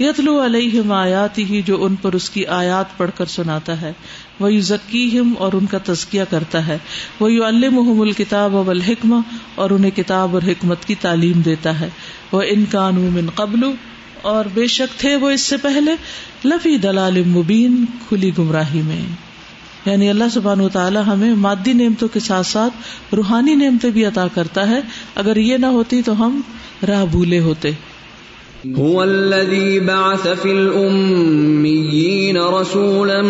[0.00, 3.92] یتلو علیہ آیات ہی جو ان پر اس کی آیات پڑھ کر سناتا ہے۔
[4.40, 6.78] وہ یو ذکی اور ان کا تزکیہ کرتا ہے۔
[7.20, 9.20] وہ یو المحم الکتاب اب الحکم
[9.54, 11.88] اور انہیں کتاب اور حکمت کی تعلیم دیتا ہے۔
[12.32, 12.64] وہ ان
[13.12, 13.60] من قبل
[14.22, 15.90] اور بے شک تھے وہ اس سے پہلے
[16.44, 19.23] لفی دلال مبین کھلی گمراہی میں۔
[19.86, 22.74] یعنی اللہ سبحان و تعالیٰ ہمیں مادی نعمتوں کے ساتھ ساتھ
[23.14, 24.80] روحانی نعمتیں بھی عطا کرتا ہے۔
[25.14, 26.40] اگر یہ نہ ہوتی تو ہم
[26.88, 27.70] راہ بھولے ہوتے۔
[28.78, 33.22] هو الذي بعث في الأميين رسولا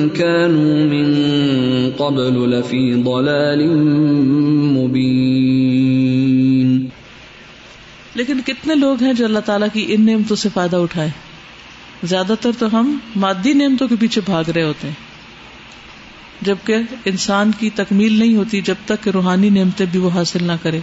[0.08, 1.14] كانوا من
[1.96, 3.66] قبل لفي ضلال
[4.78, 5.42] مبين.
[8.14, 11.08] لیکن کتنے لوگ ہیں جو اللہ تعالیٰ کی ان نعمتوں سے فائدہ اٹھائے؟
[12.02, 14.94] زیادہ تر تو ہم مادی نعمتوں کے پیچھے بھاگ رہے ہوتے ہیں۔
[16.40, 20.52] جبکہ انسان کی تکمیل نہیں ہوتی جب تک کہ روحانی نعمتیں بھی وہ حاصل نہ
[20.62, 20.80] کرے۔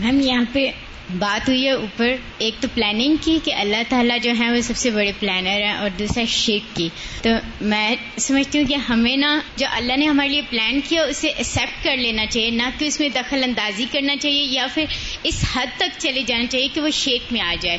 [0.00, 0.70] میم یہاں پہ
[1.10, 4.76] بات ہوئی ہے اوپر، ایک تو پلاننگ کی کہ اللہ تعالیٰ جو ہے وہ سب
[4.76, 6.88] سے بڑے پلانر ہیں اور دوسرا شیک کی۔
[7.22, 11.28] تو میں سمجھتی ہوں کہ ہمیں نا، جو اللہ نے ہمارے لیے پلان کیا، اسے
[11.28, 14.84] ایکسیپٹ کر لینا چاہیے، نہ کہ اس میں دخل اندازی کرنا چاہیے یا پھر
[15.22, 17.78] اس حد تک چلے جانا چاہیے کہ وہ شیک میں آ جائے۔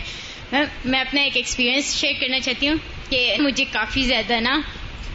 [0.85, 2.75] میں اپنا ایک ایکسپیرئنس شیئر کرنا چاہتی ہوں
[3.09, 4.61] کہ مجھے کافی زیادہ نا،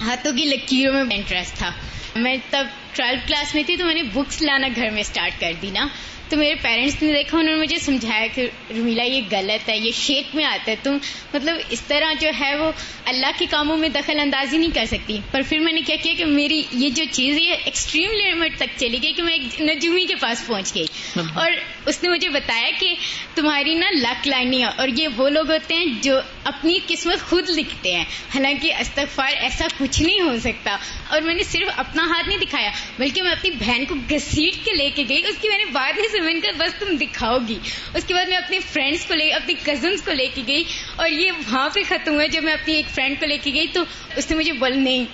[0.01, 1.73] ہاتھوں کی لکیروں میں انٹرسٹ تھا۔
[2.17, 5.53] میں تب ٹویلتھ کلاس میں تھی تو میں نے بکس لانا گھر میں اسٹارٹ کر
[5.63, 5.89] دی نا۔
[6.29, 9.91] تو میرے پیرنٹس نے دیکھا انہوں نے مجھے سمجھایا کہ رمیلا یہ غلط ہے یہ
[9.95, 10.99] شیک میں آتا ہے تم
[11.35, 12.73] مطلب اس طرح جو ہے وہ
[13.05, 16.15] اللہ کے کاموں میں دخل اندازی نہیں کر سکتی۔ پر پھر میں نے کیا کیا
[16.17, 20.07] کہ میری یہ جو چیز ہے ایکسٹریم لمٹ تک چلی گئی کہ میں ایک نجومی
[20.07, 20.87] کے پاس پہنچ گئی۔
[21.35, 21.51] اور
[21.87, 22.95] اس نے مجھے بتایا کہ
[23.35, 27.49] تمہاری نا لک لائنی ہے اور یہ وہ لوگ ہوتے ہیں جو اپنی قسمت خود
[27.49, 30.77] لکھتے ہیں۔ حالانکہ استغفار ایسا کچھ نہیں ہو سکتا۔
[31.09, 34.77] اور میں نے صرف اپنا ہاتھ نہیں دکھایا بلکہ میں اپنی بہن کو گھسیٹ کے
[34.77, 37.39] لے کے گئی، اس کی میں نے بات ہی میں نے کہا بس تم دکھاؤ
[37.49, 37.59] گی۔
[37.95, 40.65] اس کے بعد میں اپنے فرینڈس کو لے، اپنی کزنس کو لے کے گئی۔
[40.97, 43.67] اور یہ وہاں پہ ختم ہوا، جب میں اپنی ایک فرینڈ کو لے کے گئی
[43.73, 43.85] تو
[44.17, 45.05] اس نے مجھے بول، نہیں۔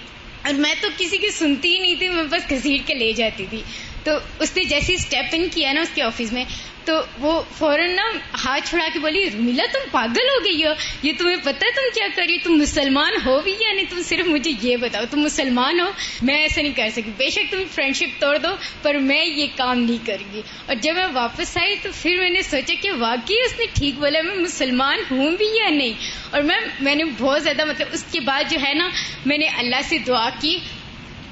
[0.44, 3.46] اور میں تو کسی کی سنتی ہی نہیں تھی، میں بس گھسیٹ کے لے جاتی
[3.50, 3.62] تھی۔
[4.06, 6.44] تو اس نے جیسے اسٹیپ ان کیا نا اس کے آفس میں،
[6.84, 8.02] تو وہ فوراً نا
[8.44, 12.06] ہاتھ چھڑا کے بولی رومیلا تم پاگل ہو گئی ہو، یہ تمہیں پتا تم کیا
[12.16, 15.80] کر رہی تم مسلمان ہو بھی یا نہیں؟ تم صرف مجھے یہ بتاؤ، تم مسلمان
[15.80, 15.90] ہو؟
[16.22, 18.48] میں ایسا نہیں کر سکتی۔ بے شک تم فرینڈ شپ توڑ دو،
[18.82, 22.30] پر میں یہ کام نہیں کروں گی اور جب میں واپس آئی تو پھر میں
[22.30, 25.94] نے سوچا کہ واقعی اس نے ٹھیک بولا، میں مسلمان ہوں بھی یا نہیں؟
[26.30, 28.88] اور میں میں نے بہت زیادہ مطلب اس کے بعد جو ہے نا،
[29.26, 30.58] میں نے اللہ سے دعا کی۔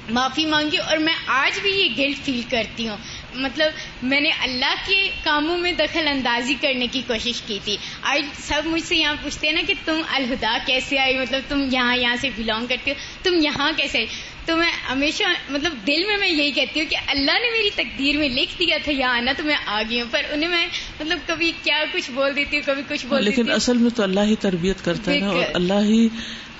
[0.09, 2.97] معافی مانگی اور میں آج بھی یہ گلٹ فیل کرتی ہوں۔
[3.33, 3.71] مطلب
[4.03, 8.61] میں نے اللہ کے کاموں میں دخل اندازی کرنے کی کوشش کی تھی۔ آج سب
[8.65, 12.15] مجھ سے یہاں پوچھتے ہیں نا کہ تم الہدا کیسے آئی مطلب تم یہاں یہاں
[12.21, 14.07] سے بلونگ کرتے ہو۔ تم یہاں کیسے آئی
[14.45, 18.17] تو میں ہمیشہ مطلب دل میں میں یہی کہتی ہوں کہ اللہ نے میری تقدیر
[18.17, 20.65] میں لکھ دیا تھا یہاں آنا تو میں آ گئی ہوں۔ پر انہیں میں
[20.99, 24.19] مطلب کبھی کیا کچھ بول دیتی ہوں کبھی کچھ بول لیکن اصل میں تو اللہ
[24.19, 26.07] ہی تربیت کرتا ہے اور اللہ ہی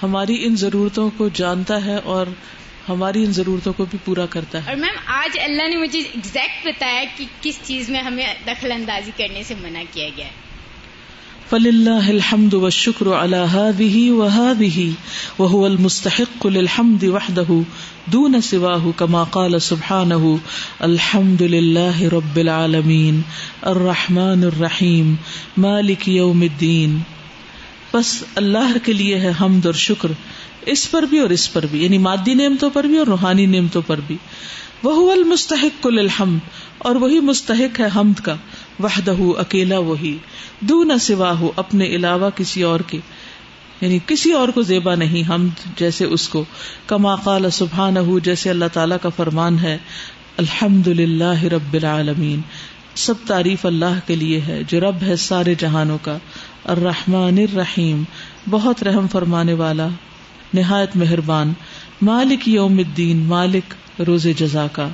[0.03, 2.27] ہماری ان ضرورتوں کو جانتا ہے اور
[2.89, 6.65] ہماری ان ضرورتوں کو بھی پورا کرتا ہے۔ اور میم آج اللہ نے مجھے ایگزیکٹ
[6.65, 10.45] بتایا کہ کس چیز میں ہمیں دخل اندازی کرنے سے منع کیا گیا۔ ہے
[11.49, 14.89] فللہ الحمد والشکر على هذه وهذه
[15.39, 17.59] وهو المستحق للحمد وحده
[18.05, 20.35] دون سواه كما قال سبحانه
[20.79, 23.21] الحمد لله رب العالمين
[23.61, 25.15] الرحمن الرحيم
[25.57, 26.97] مالك يوم الدين۔
[27.93, 30.11] بس اللہ کے لیے ہے حمد اور شکر۔
[30.65, 33.81] اس پر بھی اور اس پر بھی یعنی مادی نعمتوں پر بھی اور روحانی نعمتوں
[33.87, 34.17] پر بھی۔
[34.83, 36.39] وہ المستحق کل الحمد
[36.77, 38.35] اور وہی مستحق ہے حمد کا۔
[38.79, 40.17] وحدہ، اکیلا وہی۔
[40.59, 42.99] دو نہ سوا ہو اپنے علاوہ کسی اور کے۔
[43.81, 46.45] یعنی کسی اور کو زیبا نہیں، حمد جیسے اس کو۔
[46.87, 49.77] کما قال سبحانہ، جیسے اللہ تعالی کا فرمان ہے
[50.37, 52.41] الحمد للہ رب العالمین۔
[52.95, 56.17] سب تعریف اللہ کے لیے ہے، جو رب ہے سارے جہانوں کا۔
[56.63, 58.03] الرحمن الرحیم،
[58.49, 59.87] بہت رحم فرمانے والا۔
[60.55, 61.53] نہایت مہربان،
[62.01, 64.87] مالک یوم الدین، مالک روز جزا کا۔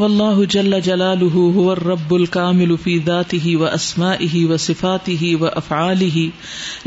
[0.00, 6.24] واللہ جل جلالہ هو الرب الكامل في ذاته واسمائه وصفاته وافعاله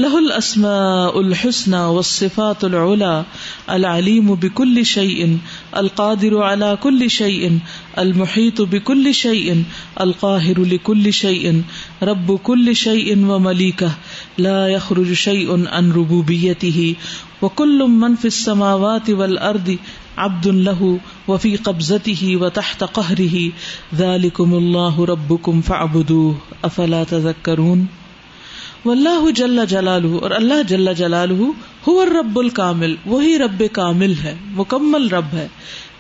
[0.06, 3.12] له الاسماء الحسنى والصفات العلى
[3.78, 5.38] العليم بكل شيء
[5.84, 7.60] القادر على كل شيء
[8.06, 9.64] المحيط بكل شيء
[10.08, 11.62] القاهر لكل شيء
[12.12, 13.92] رب كل شيء ومليكه
[14.48, 16.96] لا يخرج شيء عن ربوبيته
[17.42, 19.78] وكل من في السماوات والارض
[20.16, 20.96] عبد له
[21.28, 23.36] وفي قبضته وتحت قهره.
[23.96, 26.34] ذلكم الله ربكم فاعبدوه.
[26.62, 27.86] افلا تذكرون؟
[28.86, 31.44] واللہ جل جلالہ اور اللہ جل جلالہ
[31.88, 35.48] هو الرب الکامل وہی رب کامل ہے، مکمل رب ہے.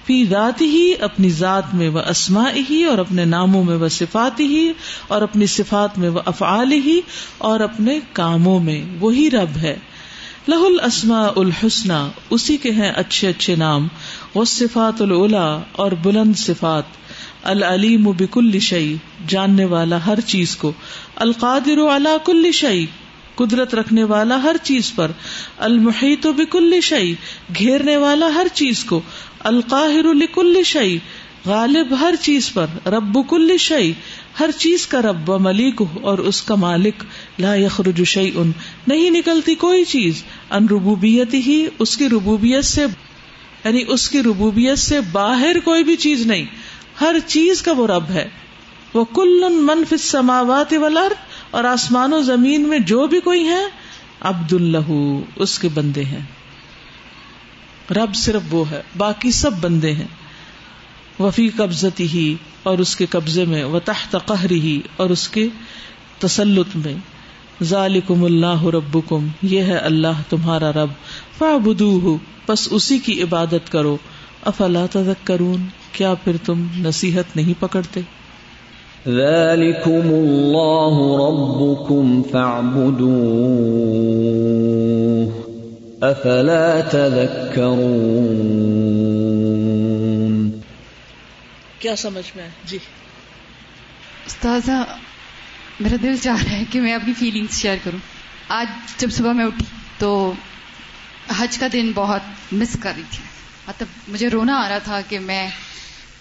[0.06, 4.40] فی ذات ہی اپنی ذات میں وہ اسما ہی اور اپنے ناموں میں وہ صفات
[4.40, 4.72] ہی
[5.08, 7.02] اور اپنی صفات میں وہ افعال ہی
[7.38, 9.76] اور اپنے کاموں میں، وہی رب ہے.
[10.48, 13.88] لہ الاسما الحسنہ، اسی کے ہیں اچھے اچھے نام
[14.36, 16.84] وہ صفات العلا اور بلند صفات۔
[17.44, 18.96] العلیم بکل شعی
[19.28, 20.72] جاننے والا ہر چیز کو۔
[21.16, 22.86] القادر علی کل شعی
[23.36, 25.12] قدرت رکھنے والا ہر چیز پر۔
[25.58, 27.14] المحیط بکل شعی
[27.60, 29.02] گھیرنے والا ہر چیز کو۔
[29.40, 30.98] القاہر لکل شعی
[31.46, 33.92] غالب ہر چیز پر، رب کل شعی
[34.40, 37.04] ہر چیز کا رب، و ملیک اور اس کا مالک،
[37.40, 38.52] لا یخرج شعی ان
[38.88, 42.86] نہیں نکلتی کوئی چیز، ان ربوبیت ہی اس کی ربوبیت سے
[43.66, 46.46] یعنی اس کی ربوبیت سے باہر کوئی بھی چیز نہیں،
[47.02, 48.30] ہر چیز کا وہ رب ہے۔
[48.94, 51.14] وہ کل منف سماوات ولر
[51.52, 53.66] اور آسمان و زمین میں جو بھی کوئی ہے،
[54.22, 54.92] عبد اللہ،
[55.36, 56.22] اس کے بندے ہیں۔
[57.92, 60.08] رب صرف وہ ہے، باقی سب بندے ہیں۔
[61.20, 65.48] وفی قبضتی ہی اور اس کے قبضے میں و تحت قہری ہی اور اس کے
[66.20, 66.94] تسلط میں۔
[67.64, 70.90] ذالکم اللہ ربکم، یہ ہے اللہ تمہارا رب۔
[71.38, 73.98] فعبدوہ پس اسی کی عبادت کرو۔
[74.46, 78.02] افلا تذکرون، کیا پھر تم نصیحت نہیں پکڑتے؟
[79.08, 85.32] ذلكم الله ربكم فاعبدوه
[86.02, 89.23] افلا تذكرون
[91.84, 92.78] کیا سمجھ میں آئے جی۔
[94.26, 94.98] استاذہ،
[95.80, 98.00] میرا دل چاہ رہا ہے کہ میں اپنی فیلنگس شیئر کروں۔
[98.48, 98.68] آج
[98.98, 99.66] جب صبح میں اٹھی
[99.98, 100.34] تو
[101.38, 103.24] حج کا دن بہت مس کر رہی تھی۔
[103.68, 105.50] مطلب مجھے رونا آ رہا تھا کہ میں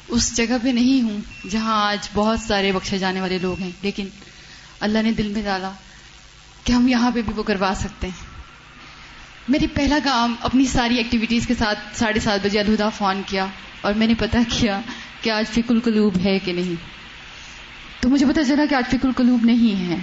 [0.09, 4.09] اس جگہ پہ نہیں ہوں جہاں آج بہت سارے بخشے جانے والے لوگ ہیں۔ لیکن
[4.81, 5.70] اللہ نے دل میں ڈالا
[6.64, 8.27] کہ ہم یہاں پہ بھی وہ کروا سکتے ہیں۔
[9.48, 13.46] میری پہلا کام اپنی ساری ایکٹیویٹیز کے ساتھ ساڑھے سات بجے الہدا فون کیا
[13.81, 14.81] اور میں نے پتا کیا
[15.23, 16.75] کہ آج فک القلوب ہے کہ نہیں۔
[18.03, 19.97] تو مجھے پتا چلا کہ آج فک القلوب نہیں ہے۔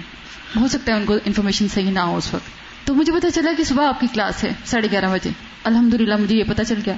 [0.60, 2.50] ہو سکتا ہے ان کو انفارمیشن صحیح نہ ہو اس وقت۔
[2.86, 5.30] تو مجھے پتا چلا کہ صبح آپ کی کلاس ہے، ساڑھے گیارہ بجے۔
[5.64, 6.94] الحمد للہ مجھے یہ پتا چل گیا۔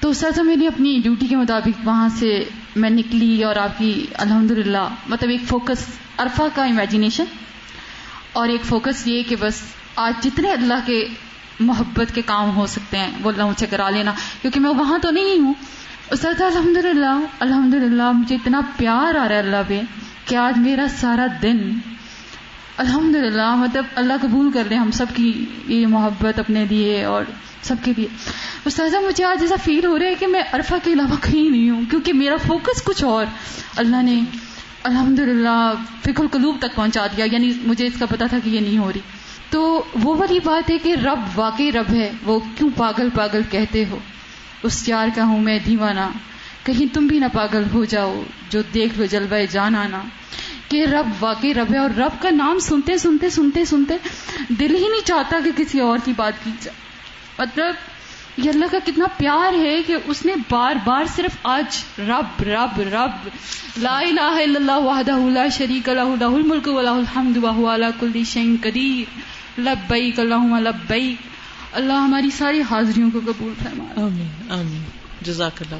[0.00, 2.44] تو سر میں نے اپنی ڈیوٹی کے مطابق وہاں سے
[2.76, 5.84] میں نکلی اور آپ کی الحمد للہ مطلب ایک فوکس
[6.16, 7.24] عرفہ کا امیجنیشن
[8.32, 9.54] اور ایک فوکس یہ کہ بس
[9.96, 11.06] آج جتنے اللہ کے
[11.60, 15.10] محبت کے کام ہو سکتے ہیں، وہ اللہ مجھے کرا لینا۔ کیونکہ میں وہاں تو
[15.10, 15.54] نہیں ہوں۔
[16.14, 19.80] سر الحمد للہ الحمد للہ مجھے اتنا پیار آ رہا ہے اللہ پہ
[20.24, 21.78] کہ آج میرا سارا دن
[22.76, 27.24] الحمد للہ مطلب اللہ قبول کر لیں ہم سب کی یہ محبت اپنے لیے اور
[27.62, 28.06] سب کے لیے۔
[28.64, 31.70] استاذہ، مجھے آج ایسا فیل ہو رہا ہے کہ میں عرفہ کے علاوہ کہیں نہیں
[31.70, 33.26] ہوں، کیونکہ میرا فوکس کچھ اور۔
[33.76, 34.20] اللہ نے
[34.82, 38.60] الحمد للہ فکر القلوب تک پہنچا دیا یعنی مجھے اس کا پتا تھا کہ یہ
[38.60, 39.00] نہیں ہو رہی۔
[39.50, 43.84] تو وہ والی بات ہے کہ رب واقعی رب ہے، وہ کیوں پاگل پاگل کہتے
[43.90, 43.98] ہو؟
[44.62, 46.10] اس یار کا ہوں میں دیوانہ۔
[46.64, 50.02] کہیں تم بھی نہ پاگل ہو جاؤ، جو دیکھ لو جلوہ جان آنا۔
[50.68, 53.94] کہ رب واقعی رب ہے اور رب کا نام سنتے سنتے سنتے سنتے
[54.48, 56.76] دل ہی نہیں چاہتا کہ کسی اور کی بات کی جائے۔
[57.38, 57.74] مطلب
[58.36, 62.80] یہ اللہ کا کتنا پیار ہے کہ اس نے بار بار صرف آج رب رب
[62.80, 63.28] رب،
[63.76, 68.24] لا الہ الا اللہ وحدہ لا شریک له له الملک وله الحمد وهو على كل
[68.24, 69.18] شيء قدیر۔
[69.60, 71.35] لبیک اللهم لبیک۔
[71.76, 74.82] اللہ ہماری ساری حاضریوں کو قبول فرمائے۔ آمین آمین۔
[75.22, 75.78] جزاک اللہ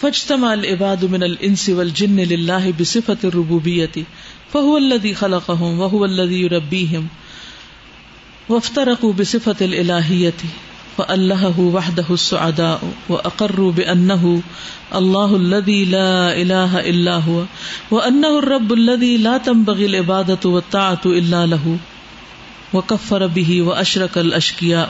[0.00, 4.02] فاجتمع العباد من الانس والجن لله بصفة الربوبية
[4.52, 7.06] فهو الذي خلقهم وهو الذي يربيهم
[8.48, 10.46] وافترقوا بصفة الالهية
[10.96, 14.40] فاللهه وحده السعداء واقروا بانه
[14.92, 17.44] الله الذي لا اله الا هو،
[17.90, 21.76] وانه الرب الذي لا تنبغي العبادة والطاعة الا له۔
[22.74, 24.86] وکفر بھی و اشرک الشکیا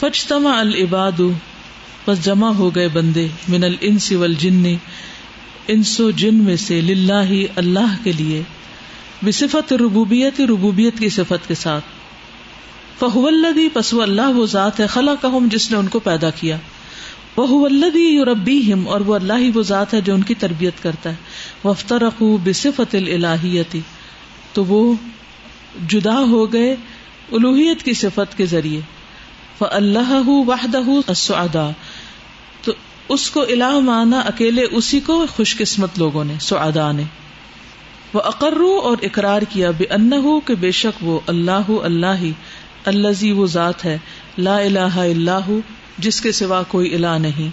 [0.00, 1.20] فجتما العباد،
[2.06, 4.64] بس جمع ہو گئے بندے من الانس والجن،
[5.68, 8.42] انس و جن میں سے للہ اللہ کے لیے،
[9.22, 11.84] بصفت ربوبیت ربوبیت کی صفت کے ساتھ۔
[12.98, 16.56] فہو الذی، پس وہ اللہ وہ ذات ہے، خلقہم، جس نے ان کو پیدا کیا۔
[17.36, 21.10] وہ الذی یربیہم، اور وہ اللہ ہی وہ ذات ہے جو ان کی تربیت کرتا
[21.10, 21.14] ہے۔
[21.64, 23.80] وفترقوا بصفت الالہیتی،
[24.52, 24.94] تو وہ
[25.86, 26.76] جدا ہو گئے
[27.32, 28.80] الوحیت کی صفت کے ذریعے۔
[29.60, 31.70] اللہ وحدہ السعداء
[32.62, 32.72] تو
[33.08, 37.02] اس کو الہ مانا اکیلے اسی کو خوش قسمت لوگوں نے سعدا نے۔
[38.14, 42.32] وہ اقرو اور اقرار کیا بے ان کے بے شک وہ اللہ اللہ ہی
[42.84, 43.98] اللہ وہ ذات ہے،
[44.38, 45.50] لا الہ اللہ
[45.98, 47.48] جس کے سوا کوئی الہ نہیں۔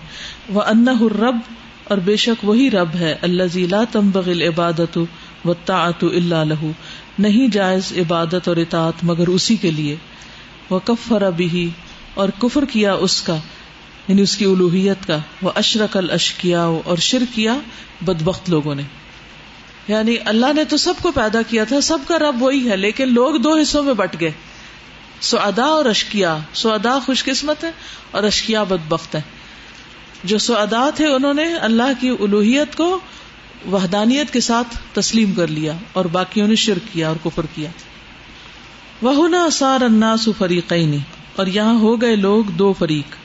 [0.50, 0.88] وہ ان
[1.20, 1.36] رب
[1.84, 5.00] اور بے شک وہی رب ہے اللہ لا تمبغ العبادت
[5.46, 6.72] و تعت اللہ لہو۔
[7.20, 9.96] نہیں جائز عبادت اور اطاعت مگر اسی کے لیے۔
[10.70, 11.70] وہ کفر ابھی
[12.14, 13.36] اور کفر کیا اس کا
[14.08, 17.58] یعنی اس کی الوحیت کا۔ وہ اشرک الشکیا اور شر کیا
[18.02, 18.84] بدبخت لوگوں نے۔
[19.88, 23.14] یعنی اللہ نے تو سب کو پیدا کیا تھا، سب کا رب وہی ہے، لیکن
[23.14, 24.32] لوگ دو حصوں میں بٹ گئے۔
[25.22, 27.72] سو ادا اور اشکیا سو ادا خوش قسمت ہے
[28.12, 29.22] اور اشکیا بدبخت ہے
[30.24, 33.00] جو سو ادا تھے، انہوں نے اللہ کی الوحیت کو
[33.72, 37.70] وحدانیت کے ساتھ تسلیم کر لیا اور باقیوں نے شرک کیا اور کفر کیا۔
[39.02, 40.98] وہ سار اناس فریقین
[41.36, 43.16] اور یہاں ہو گئے لوگ دو فریق۔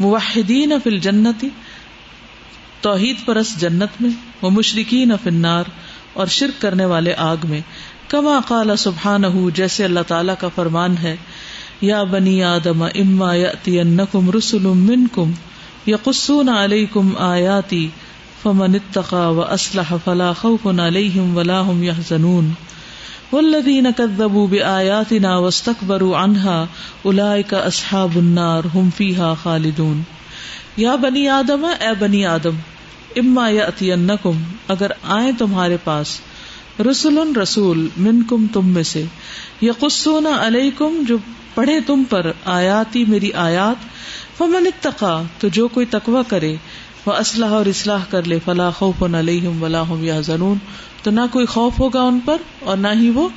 [0.00, 1.48] موحدین فل جنتی
[2.80, 4.10] توحید پرس جنت میں۔
[4.42, 5.64] وہ مشرقین فنار
[6.12, 7.60] اور شرک کرنے والے آگ میں۔
[8.08, 9.22] کما قال سبحان
[9.54, 11.16] جیسے اللہ تعالیٰ کا فرمان ہے۔
[11.80, 15.32] یا بنی آدم، اما یاتینکم رسل منکم
[15.86, 17.88] یقصون علیکم آیاتی۔
[18.42, 22.50] فمن اتقا و اسلح فلا خوف علیہم ولا هم يحزنون.
[23.32, 26.66] والذین كذبوا بآیاتنا واستكبروا عنها
[27.02, 30.00] اولئک اصحاب النار هم فیها خالدون.
[30.76, 32.56] یا بنی آدم، اے بنی آدم،
[33.16, 36.20] اما یاتینکم اگر آئیں تمہارے پاس
[36.90, 39.04] رسول رسول من کم تم میں سے
[39.60, 41.16] یا قصون علیکم، جو
[41.54, 43.88] پڑھے تم پر آیاتی میری آیات،
[44.38, 46.56] فمن اتقا، تو جو کوئی تقوی کرے
[47.06, 50.20] وہ اسلحہ اور اصلاح کر لے۔ فلاح خوف علیہم ولا ہم یا
[51.02, 53.28] تو نہ کوئی خوف ہوگا ان پر اور نہ ہی وہ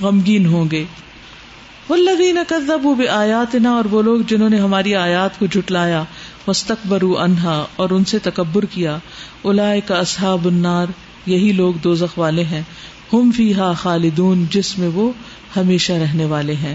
[0.00, 0.84] غمگین ہوں گے۔
[1.90, 6.04] والذین کذبوا بآیاتنا اور وہ لوگ جنہوں نے ہماری آیات کو جھٹلایا۔
[6.46, 8.98] واستکبروا عنہا اور ان سے تکبر کیا۔
[9.42, 10.86] اولئک اصحاب النار،
[11.26, 12.62] یہی لوگ دوزخ والے ہیں۔
[13.12, 15.12] ہم فیہا خالدون، جس میں وہ
[15.56, 16.74] ہمیشہ رہنے والے ہیں۔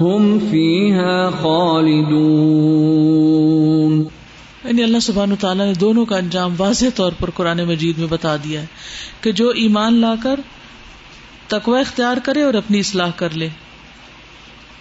[0.00, 2.22] هم فيها خالدون
[4.64, 8.34] یعنی اللہ سبحانہ تعالیٰ نے دونوں کا انجام واضح طور پر قرآن مجید میں بتا
[8.44, 8.66] دیا ہے
[9.20, 10.38] کہ جو ایمان لا کر
[11.48, 13.48] تقوی اختیار کرے اور اپنی اصلاح کر لے۔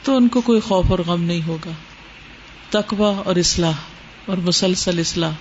[0.04, 1.72] تو ان کو کوئی خوف اور غم نہیں ہوگا۔
[2.70, 3.74] تقوا اور اصلاح
[4.26, 5.32] اور مسلسل اصلاح۔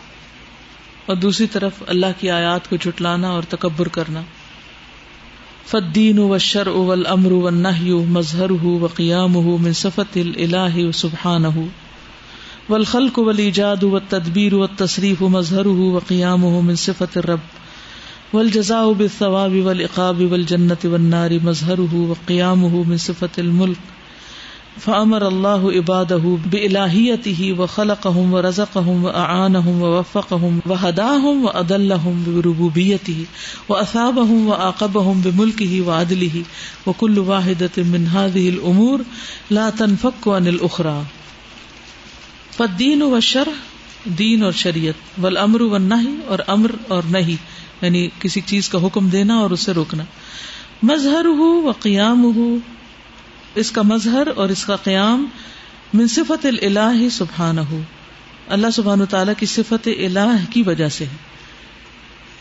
[1.06, 4.22] اور دوسری طرف اللہ کی آیات کو جٹلانا اور تکبر کرنا۔
[5.66, 7.68] فدین و شر اول امر و نہ
[8.08, 11.62] مظہر ہُو و قیام ہُو من صفت اللہ سبحان ہُ
[12.68, 17.38] والخلق والایجاد والتدبیر والتصریف مظہر ہُو و قیام ہُو من صفت الرب۔
[18.32, 23.99] والجزاء بالثواب والعقاب والجنت والنار مظہر ہُو و قیام ہُو منصفت الملک۔
[24.79, 26.12] فامر اللہ عباد
[26.51, 31.11] بلاہیتی و خلق ہوں و رزق ہوں و اعان ہوں و وفق ہوں و ہدا
[31.23, 33.25] ہوں و عدل ہوں بربوبیتی
[33.68, 36.43] و اصاب ہوں و عقب ہوں بے ملک ہی و عدل ہی
[36.87, 38.99] و کل واحد منہاد العمور
[39.51, 41.01] لا تنفق عن الاخرى
[42.57, 43.49] فدین و شر
[44.05, 47.37] دین اور شریعت ول امر و نہیں اور امر اور نہیں
[47.83, 50.05] یعنی کسی چیز کا حکم دینا اور اسے روکنا.
[50.83, 52.57] مظہر ہو و قیام ہو
[53.55, 55.26] اس کا مظہر اور اس کا قیام
[55.94, 57.82] من صفت الہ سبحان ہو
[58.48, 61.16] اللہ سبحان تعالیٰ کی صفت الہ کی وجہ سے ہے۔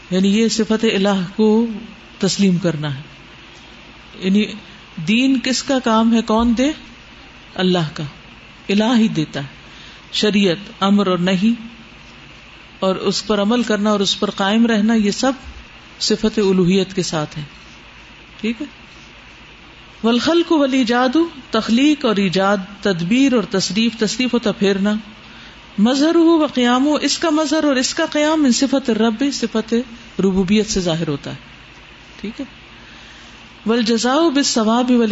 [0.09, 1.65] یعنی یہ صفت الہ کو
[2.19, 3.01] تسلیم کرنا ہے۔
[4.19, 4.45] یعنی
[5.07, 6.71] دین کس کا کام ہے؟ کون دے؟
[7.55, 8.03] اللہ کا۔
[8.69, 9.47] الہ ہی دیتا ہے۔
[10.13, 11.61] شریعت، امر اور نہیں
[12.79, 15.31] اور اس پر عمل کرنا اور اس پر قائم رہنا یہ سب
[15.99, 17.43] صفت الوحیت کے ساتھ ہے
[18.41, 18.78] ٹھیک ہے؟
[20.03, 24.93] ولخل کو ولی جادو تخلیق اور ایجاد، تدبیر اور تصریف تصریف ہوتا پھیرنا
[25.77, 29.23] مظہر ہو و قیام ہو اس کا مظہر اور اس کا قیام ان صفت رب
[29.33, 29.73] صفت
[30.19, 31.35] ربوبیت سے ظاہر ہوتا ہے۔
[32.21, 32.45] ٹھیک ہے؟
[33.65, 35.03] ول جزا بس ثواب و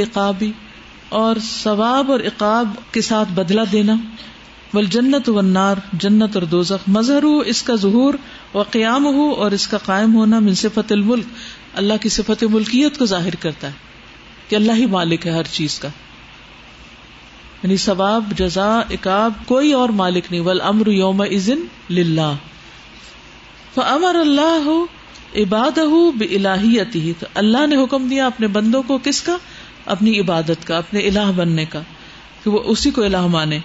[1.09, 3.93] اور ثواب اور اقاب کے ساتھ بدلا دینا۔
[4.73, 8.13] ول جنت و نار جنت اور دوزخ۔ مظہر ہو اس کا ظہور
[8.53, 11.25] و قیام ہو اور اس کا قائم ہونا من صفت الملک۔
[11.73, 13.86] اللہ کی صفت ملکیت کو ظاہر کرتا ہے۔
[14.47, 15.87] کہ اللہ ہی مالک ہے ہر چیز کا۔
[17.63, 21.59] یعنی ثواب، جزا اکاب کوئی اور مالک نہیں۔ ول امر یوم ازن
[21.93, 22.33] للہ
[23.85, 24.85] امر اللہ ہو
[25.35, 26.11] عباد ہو
[26.95, 29.37] ہی تو اللہ نے حکم دیا اپنے بندوں کو کس کا؟
[29.85, 31.81] اپنی عبادت کا، اپنے الہ بننے کا،
[32.43, 33.59] کہ وہ اسی کو الہ مانے۔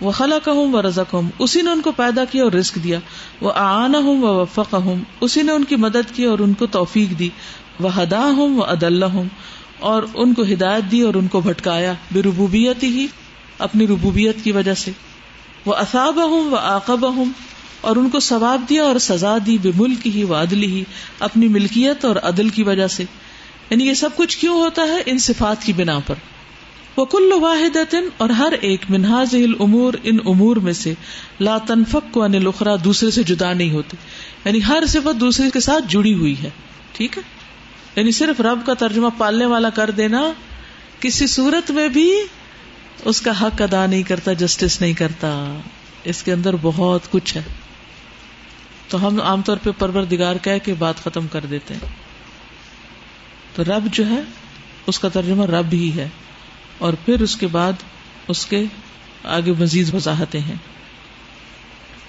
[0.00, 2.78] وہ خلا کہ ہوں وہ رزق ہوں اسی نے ان کو پیدا کیا اور رزق
[2.84, 2.98] دیا۔
[3.40, 6.66] وہ آنا ہوں وہ وفق ہوں اسی نے ان کی مدد کی اور ان کو
[6.66, 7.28] توفیق دی۔
[7.80, 9.24] وہ ہدا ہوں وہ عد اللہ ہوں
[9.80, 13.06] اور ان کو ہدایت دی اور ان کو بھٹکایا بے ربوبیت ہی
[13.58, 14.90] اپنی ربوبیت کی وجہ سے۔
[15.66, 17.24] وہ اصاب ہوں وہ آقب ہوں
[17.80, 20.84] اور ان کو ثواب دیا اور سزا دی بے ملک ہی و عدل ہی
[21.18, 23.04] اپنی ملکیت اور عدل کی وجہ سے۔
[23.70, 26.14] یعنی یہ سب کچھ کیوں ہوتا ہے ان صفات کی بنا پر؟
[26.96, 27.76] وہ کل واحد
[28.16, 30.94] اور ہر ایک منہاز امور ان امور میں سے۔
[31.40, 32.26] لا تنفق کو
[32.84, 33.96] دوسرے سے جدا نہیں ہوتے۔
[34.44, 36.50] یعنی ہر صفت دوسرے کے ساتھ جڑی ہوئی ہے۔
[36.92, 37.39] ٹھیک ہے؟
[37.96, 40.32] یعنی صرف رب کا ترجمہ پالنے والا کر دینا،
[41.00, 42.12] کسی صورت میں بھی
[43.04, 45.60] اس کا حق ادا نہیں کرتا جسٹس نہیں کرتا۔
[46.04, 47.42] اس کے اندر بہت کچھ ہے۔
[48.88, 51.88] تو ہم عام طور پہ پرور دگار کہہ کے بات ختم کر دیتے ہیں۔
[53.54, 54.20] تو رب جو ہے،
[54.86, 56.08] اس کا ترجمہ رب ہی ہے۔
[56.78, 57.72] اور پھر اس کے بعد
[58.28, 58.64] اس کے
[59.24, 60.56] آگے مزید وضاحتیں ہیں۔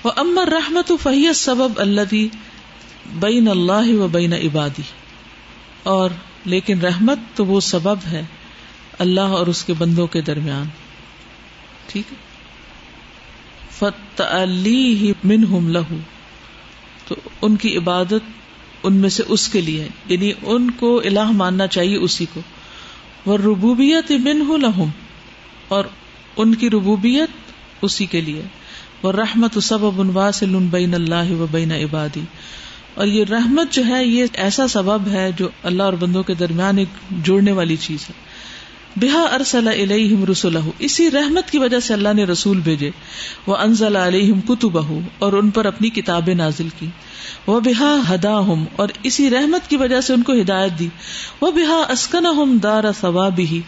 [0.04, 2.26] وہ امر رحمت فہیت سبب اللہ
[3.12, 4.82] بین اللہ و بین عبادی
[5.84, 6.10] اور
[6.46, 8.24] لیکن رحمت تو وہ سبب ہے
[9.00, 10.66] اللہ اور اس کے بندوں کے درمیان۔
[11.88, 12.18] ٹھیک ہے؟
[13.72, 14.22] فت
[15.24, 15.98] من ہم لہو
[17.08, 18.42] تو ان کی عبادت
[18.84, 22.42] ان میں سے اس کے لیے یعنی ان کو الہ ماننا چاہیے اسی کو۔
[23.26, 24.90] وہ ربوبیت من ہوں لہم
[25.68, 25.86] اور
[26.38, 27.30] ان کی ربوبیت
[27.82, 28.42] اسی کے لیے۔
[29.04, 32.22] وہ رحمت سبب واصل بین اللہ و بین عبادی
[32.96, 36.78] اور یہ رحمت جو ہے، یہ ایسا سبب ہے جو اللہ اور بندوں کے درمیان
[36.78, 38.32] ایک جوڑنے والی چیز ہے۔
[38.96, 42.92] بحا ارسل علیہم رسول اسی رحمت کی وجہ سے اللہ نے رسول بھیجے۔
[43.48, 44.78] وہ انزل علیہم کتب
[45.20, 46.88] اور ان پر اپنی کتابیں نازل کی۔
[47.48, 50.90] وہ بحا ہدا ہم اور اسی رحمت کی وجہ سے ان کو ہدایت دی۔
[51.42, 53.62] وہ بحا اسکن ہم دار ثواب ہی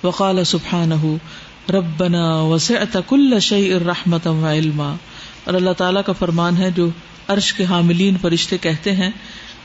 [0.05, 1.05] وقال سبحانہ
[1.71, 4.95] ربنا وسعت كل شيء رحمتا وعلما
[5.45, 6.89] اور اللہ تعالیٰ کا فرمان ہے جو
[7.29, 9.11] عرش کے حاملین فرشتے کہتے ہیں،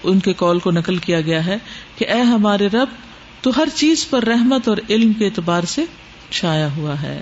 [0.04, 1.58] ان کے قول کو نقل کیا گیا ہے
[1.98, 2.88] کہ اے ہمارے رب،
[3.42, 5.84] تو ہر چیز پر رحمت اور علم کے اعتبار سے
[6.30, 7.22] چھایا ہوا ہے۔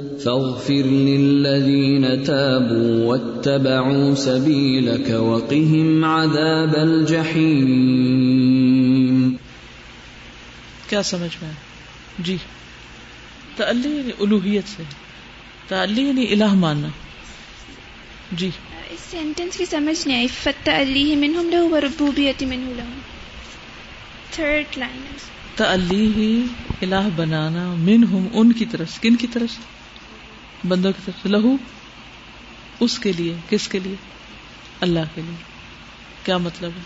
[0.23, 9.35] فاغفر للذين تابوا واتبعوا سبيلك وقهم عذاب الجحيم.
[10.89, 11.51] کیا سمجھ میں؟
[12.19, 12.37] جی
[13.57, 14.83] تعلی یعنی الوحیت سے
[15.67, 16.87] تعلی یعنی الہ ماننا۔
[18.31, 18.49] جی۔
[18.89, 22.99] اس سینٹینس کی سمجھ نہیں آئی فتح منہم لہو وربوبیت منہ لہو
[24.31, 25.01] تھرڈ لائن
[25.55, 26.43] تعلی ہی
[26.81, 29.80] الہ بنانا منہم ان کی طرف کن کی طرف سے؟
[30.67, 31.55] بندوں کی طرف لہو
[32.79, 33.95] اس کے لیے، کس کے لیے؟
[34.81, 35.35] اللہ کے لیے۔
[36.23, 36.81] کیا مطلب ہے؟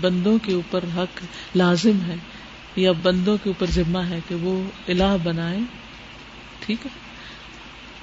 [0.00, 1.20] بندوں کے اوپر حق
[1.56, 2.14] لازم ہے
[2.76, 5.58] یا بندوں کے اوپر ذمہ ہے کہ وہ الہ بنائے
[6.66, 6.90] ٹھیک ہے۔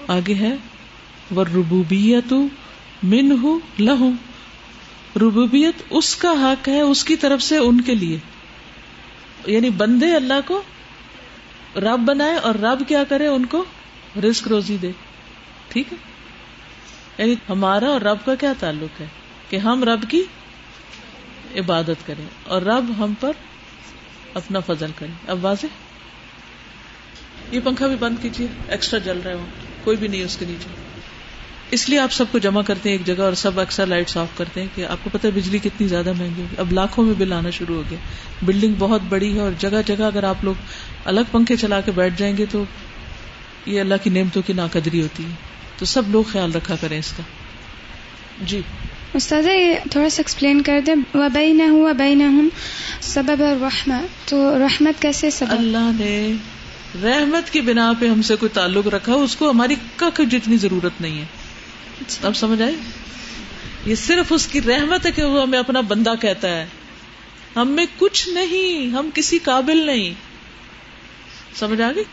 [0.08, 0.56] آگے ہے
[1.32, 2.34] وہ ربوبیت
[3.04, 4.10] من ہوں لہو
[5.16, 8.18] ربوبیت اس کا حق ہے اس کی طرف سے ان کے لیے۔
[9.48, 10.62] یعنی بندے اللہ کو
[11.76, 13.66] رب بنائے اور رب کیا کرے؟ ان کو
[14.24, 14.92] رسک روزی دے۔
[15.68, 15.98] ٹھیک ہے؟
[17.18, 19.06] یعنی ہمارا اور رب کا کیا تعلق ہے؟
[19.50, 20.22] کہ ہم رب کی
[21.56, 23.32] عبادت کریں اور رب ہم پر
[24.34, 25.66] اپنا فضل کرے اب واضح؟
[27.52, 29.38] یہ پنکھا بھی بند کیجیے ایکسٹرا جل رہا ہے
[29.84, 30.70] کوئی بھی نہیں اس کے نیچے۔
[31.72, 34.28] اس لیے آپ سب کو جمع کرتے ہیں ایک جگہ اور سب اکثر لائٹس آف
[34.38, 37.14] کرتے ہیں کہ آپ کو پتہ ہے بجلی کتنی زیادہ مہنگی ہوگی۔ اب لاکھوں میں
[37.18, 38.00] بل آنا شروع ہو گیا۔
[38.42, 40.56] بلڈنگ بہت بڑی ہے اور جگہ جگہ اگر آپ لوگ
[41.06, 42.64] الگ پنکھے چلا کے بیٹھ جائیں گے تو
[43.68, 45.30] یہ اللہ کی نعمتوں کی ناقدری ہوتی ہے۔
[45.78, 47.24] تو سب لوگ خیال رکھا کریں اس کا۔
[48.42, 48.62] جی۔
[49.14, 52.50] استاد یہ تھوڑا سا ایکسپلین کر دیں۔ وبئی نہ ہوں وبئی نہ ہوں
[53.02, 56.34] سبب اور رحمت تو رحمت کیسے سبب؟ اللہ نے
[57.04, 61.02] رحمت کی بنا پہ ہم سے کوئی تعلق رکھا اس کو ہماری کک جتنی ضرورت
[61.02, 61.26] نہیں ہے۔
[62.24, 62.76] اب سمجھ آئے؟
[63.86, 66.66] یہ صرف اس کی رحمت ہے کہ وہ ہمیں اپنا بندہ کہتا ہے۔
[67.56, 70.14] ہم میں کچھ نہیں ہم کسی قابل نہیں۔
[71.56, 72.04] سمجھ آ گئی؟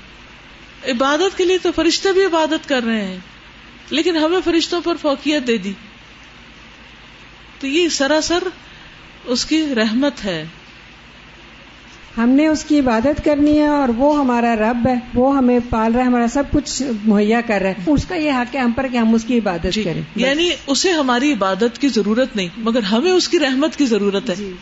[0.88, 3.18] عبادت کے لیے تو فرشتے بھی عبادت کر رہے ہیں۔
[3.90, 5.72] لیکن ہمیں فرشتوں پر فوقیت دے دی۔
[7.60, 8.38] تو یہ سراسر
[9.24, 10.44] اس کی رحمت ہے۔
[12.18, 15.92] ہم نے اس کی عبادت کرنی ہے اور وہ ہمارا رب ہے۔ وہ ہمیں پال
[15.92, 18.72] رہا ہے ہمارا سب کچھ مہیا کر رہا ہے۔ اس کا یہ حق ہے ہم
[18.72, 22.48] پر کہ ہم اس کی عبادت جی کریں۔ یعنی اسے ہماری عبادت کی ضرورت نہیں
[22.56, 24.52] مگر ہمیں اس کی رحمت کی ضرورت ہے۔ جی۔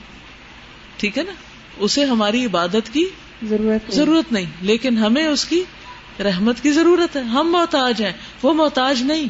[0.96, 1.32] ٹھیک ہے نا؟
[1.78, 3.04] اسے ہماری عبادت کی
[3.42, 5.62] ضرورت ضرورت نہیں لیکن ہمیں اس کی
[6.22, 8.12] رحمت کی ضرورت ہے۔ ہم محتاج ہیں
[8.42, 9.24] وہ محتاج نہیں۔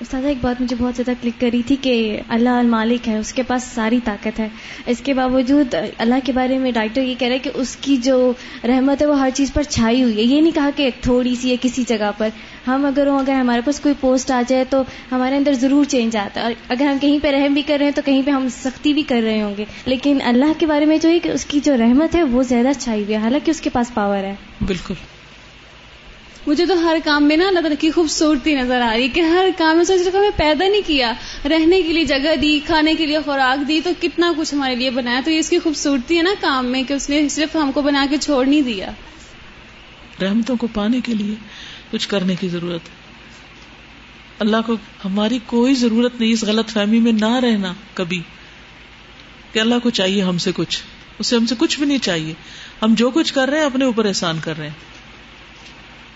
[0.00, 3.42] استاد ایک بات مجھے بہت زیادہ کلک کری تھی کہ اللہ المالک ہے اس کے
[3.42, 4.48] پاس ساری طاقت ہے۔
[4.86, 8.32] اس کے باوجود اللہ کے بارے میں ڈاکٹر یہ کہہ رہے کہ اس کی جو
[8.64, 11.50] رحمت ہے وہ ہر چیز پر چھائی ہوئی ہے۔ یہ نہیں کہا کہ تھوڑی سی
[11.50, 12.28] ہے کسی جگہ پر۔
[12.66, 14.82] ہم اگر ہوں اگر ہمارے پاس کوئی پوسٹ آ جائے تو
[15.12, 17.84] ہمارے اندر ضرور چینج آتا ہے۔ اور اگر ہم کہیں پہ رحم بھی کر رہے
[17.84, 20.84] ہیں تو کہیں پہ ہم سختی بھی کر رہے ہوں گے۔ لیکن اللہ کے بارے
[20.84, 23.50] میں جو ہے کہ اس کی جو رحمت ہے وہ زیادہ چھائی ہوئی ہے۔ حالانکہ
[23.50, 24.34] اس کے پاس پاور ہے۔
[24.66, 24.94] بالکل۔
[26.50, 29.48] مجھے تو ہر کام میں نا اللہ تعالیٰ کی خوبصورتی نظر آ رہی کہ ہر
[29.58, 31.12] کام میں سوچ رہا ہمیں پیدا نہیں کیا،
[31.44, 34.90] رہنے کے لیے جگہ دی، کھانے کے لیے خوراک دی، تو کتنا کچھ ہمارے لیے
[34.90, 37.72] بنایا، تو یہ اس کی خوبصورتی ہے نا کام میں کہ اس نے صرف ہم
[37.72, 38.90] کو بنا کے چھوڑ نہیں دیا۔
[40.22, 41.34] رحمتوں کو پانے کے لیے
[41.90, 42.80] کچھ کرنے کی ضرورت۔
[44.38, 44.74] اللہ کو
[45.04, 48.20] ہماری کوئی ضرورت نہیں اس غلط فہمی میں نہ رہنا کبھی۔
[49.52, 50.82] کہ اللہ کو چاہیے ہم سے کچھ،
[51.18, 52.34] اسے ہم سے کچھ بھی نہیں چاہیے۔
[52.82, 54.99] ہم جو کچھ کر رہے ہیں اپنے اوپر احسان کر رہے ہیں۔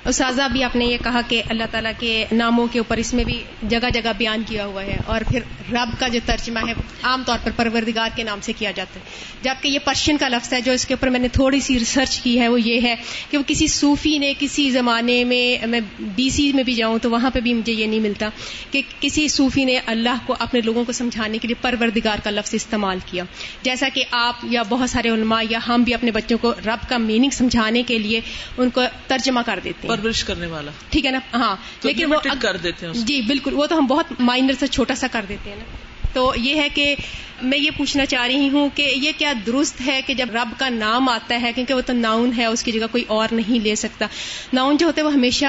[0.04, 3.24] اساتذہ بھی آپ نے یہ کہا کہ اللہ تعالیٰ کے ناموں کے اوپر اس میں
[3.24, 5.40] بھی جگہ جگہ بیان کیا ہوا ہے اور پھر
[5.72, 9.04] رب کا جو ترجمہ ہے عام طور پر پروردگار کے نام سے کیا جاتا ہے۔
[9.42, 12.20] جبکہ یہ پرشین کا لفظ ہے جو اس کے اوپر میں نے تھوڑی سی ریسرچ
[12.20, 12.94] کی ہے وہ یہ ہے
[13.30, 17.10] کہ وہ کسی صوفی نے کسی زمانے میں میں بی سی میں بھی جاؤں تو
[17.10, 18.28] وہاں پہ بھی مجھے یہ نہیں ملتا
[18.70, 22.54] کہ کسی صوفی نے اللہ کو اپنے لوگوں کو سمجھانے کے لیے پروردگار کا لفظ
[22.54, 23.24] استعمال کیا۔
[23.62, 26.98] جیسا کہ آپ یا بہت سارے علماء یا ہم بھی اپنے بچوں کو رب کا
[26.98, 28.20] میننگ سمجھانے کے لیے
[28.58, 32.18] ان کو ترجمہ کر دیتے ہیں۔ پرورش کرنے والا۔ ٹھیک ہے نا؟ ہاں لیکن وہ
[32.40, 35.50] کر دیتے ہیں جی بالکل وہ تو ہم بہت مائنر سے چھوٹا سا کر دیتے
[35.50, 35.64] ہیں نا۔
[36.12, 36.94] تو یہ ہے کہ
[37.42, 40.68] میں یہ پوچھنا چاہ رہی ہوں کہ یہ کیا درست ہے کہ جب رب کا
[40.68, 43.74] نام آتا ہے کیونکہ وہ تو ناؤن ہے اس کی جگہ کوئی اور نہیں لے
[43.74, 44.06] سکتا۔
[44.52, 45.46] ناؤن جو ہوتا ہے وہ ہمیشہ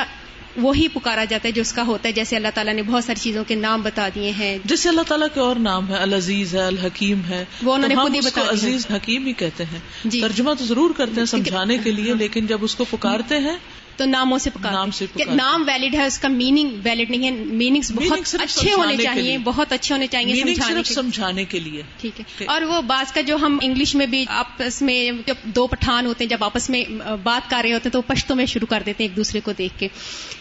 [0.58, 3.20] وہی پکارا جاتا ہے جو اس کا ہوتا ہے۔ جیسے اللہ تعالیٰ نے بہت ساری
[3.24, 6.62] چیزوں کے نام بتا دیے ہیں۔ جیسے اللہ تعالیٰ کے اور نام ہے العزیز ہے
[6.62, 10.54] الحکیم ہے۔ وہ انہوں نے خود ہی بتا عزیز حکیم ہی کہتے ہیں۔ جی۔ ترجمہ
[10.54, 13.58] تو ضرور کرتے ہیں سمجھانے کے لیے لیکن جب اس کو پکارتے ہیں
[13.98, 17.32] تو ناموں سے پکار نام سے نام ویلڈ ہے اس کا میننگ ویلڈ نہیں ہے۔
[17.32, 20.44] میننگس بہت اچھے ہونے چاہیے بہت اچھے ہونے چاہیے
[20.84, 24.82] سمجھانے کے لیے۔ ٹھیک ہے۔ اور وہ بات کا جو ہم انگلش میں بھی آپس
[24.82, 26.84] میں جب دو پٹھان ہوتے ہیں جب آپس میں
[27.24, 29.52] بات کر رہے ہوتے ہیں تو پشتوں میں شروع کر دیتے ہیں ایک دوسرے کو
[29.58, 29.88] دیکھ کے۔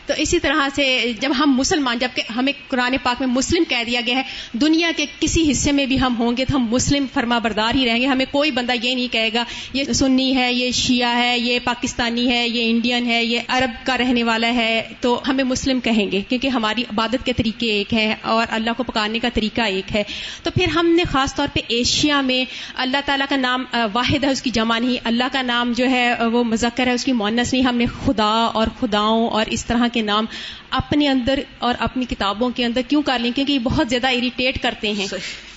[0.06, 4.00] تو اسی طرح سے جب ہم مسلمان جبکہ ہمیں قرآن پاک میں مسلم کہہ دیا
[4.06, 7.38] گیا ہے دنیا کے کسی حصے میں بھی ہم ہوں گے تو ہم مسلم فرما
[7.38, 10.70] بردار ہی رہیں گے۔ ہمیں کوئی بندہ یہ نہیں کہے گا یہ سنی ہے یہ
[10.70, 15.20] شیعہ ہے یہ پاکستانی ہے یہ انڈین ہے یہ عرب کا رہنے والا ہے تو
[15.28, 19.18] ہمیں مسلم کہیں گے کیونکہ ہماری عبادت کے طریقے ایک ہیں اور اللہ کو پکارنے
[19.18, 20.02] کا طریقہ ایک ہے۔
[20.42, 24.30] تو پھر ہم نے خاص طور پہ ایشیا میں اللہ تعالیٰ کا نام واحد ہے
[24.30, 27.52] اس کی جمع نہیں اللہ کا نام جو ہے وہ مذکر ہے اس کی مونس
[27.52, 30.24] نہیں ہم نے خدا اور خداؤں اور اس طرح کے نام
[30.70, 34.62] اپنے اندر اور اپنی کتابوں کے اندر کیوں کر لیں؟ کیونکہ یہ بہت زیادہ اریٹیٹ
[34.62, 35.06] کرتے ہیں۔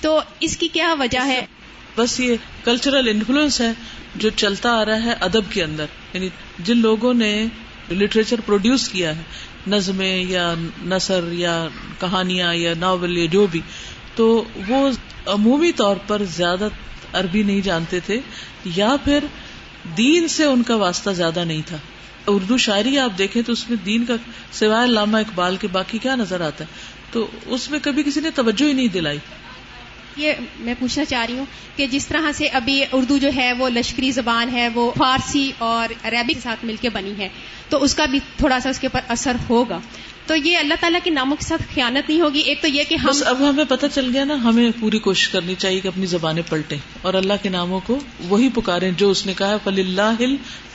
[0.01, 1.45] تو اس کی کیا وجہ ہے؟
[1.97, 3.71] بس یہ کلچرل انفلوئنس ہے
[4.15, 6.29] جو چلتا آ رہا ہے ادب کے اندر۔ یعنی
[6.59, 7.45] جن لوگوں نے
[7.91, 9.21] لٹریچر پروڈیوس کیا ہے،
[9.67, 10.53] نظمیں یا
[10.85, 11.67] نثر یا
[11.99, 13.61] کہانیاں یا ناول یا جو بھی،
[14.15, 14.89] تو وہ
[15.25, 16.67] عمومی طور پر زیادہ
[17.13, 18.19] عربی نہیں جانتے تھے،
[18.65, 19.23] یا پھر
[19.97, 21.77] دین سے ان کا واسطہ زیادہ نہیں تھا۔
[22.27, 24.13] اردو شاعری آپ دیکھیں تو اس میں دین کا
[24.51, 26.69] سوائے علامہ اقبال کے باقی کیا نظر آتا ہے؟
[27.11, 29.17] تو اس میں کبھی کسی نے توجہ ہی نہیں دلائی۔
[30.17, 31.45] یہ میں پوچھنا چاہ رہی ہوں
[31.75, 35.93] کہ جس طرح سے ابھی اردو جو ہے وہ لشکری زبان ہے، وہ فارسی اور
[36.03, 37.29] عربی کے ساتھ مل کے بنی ہے،
[37.69, 39.79] تو اس کا بھی تھوڑا سا اس کے اوپر اثر ہوگا۔
[40.27, 42.95] تو یہ اللہ تعالیٰ کے ناموں کے ساتھ خیانت نہیں ہوگی؟ ایک تو یہ کہ
[42.95, 46.05] ہم بس اب ہمیں پتہ چل گیا نا ہمیں پوری کوشش کرنی چاہیے کہ اپنی
[46.05, 47.99] زبانیں پلٹیں اور اللہ کے ناموں کو
[48.29, 50.23] وہی پکاریں جو اس نے کہا فل اللہ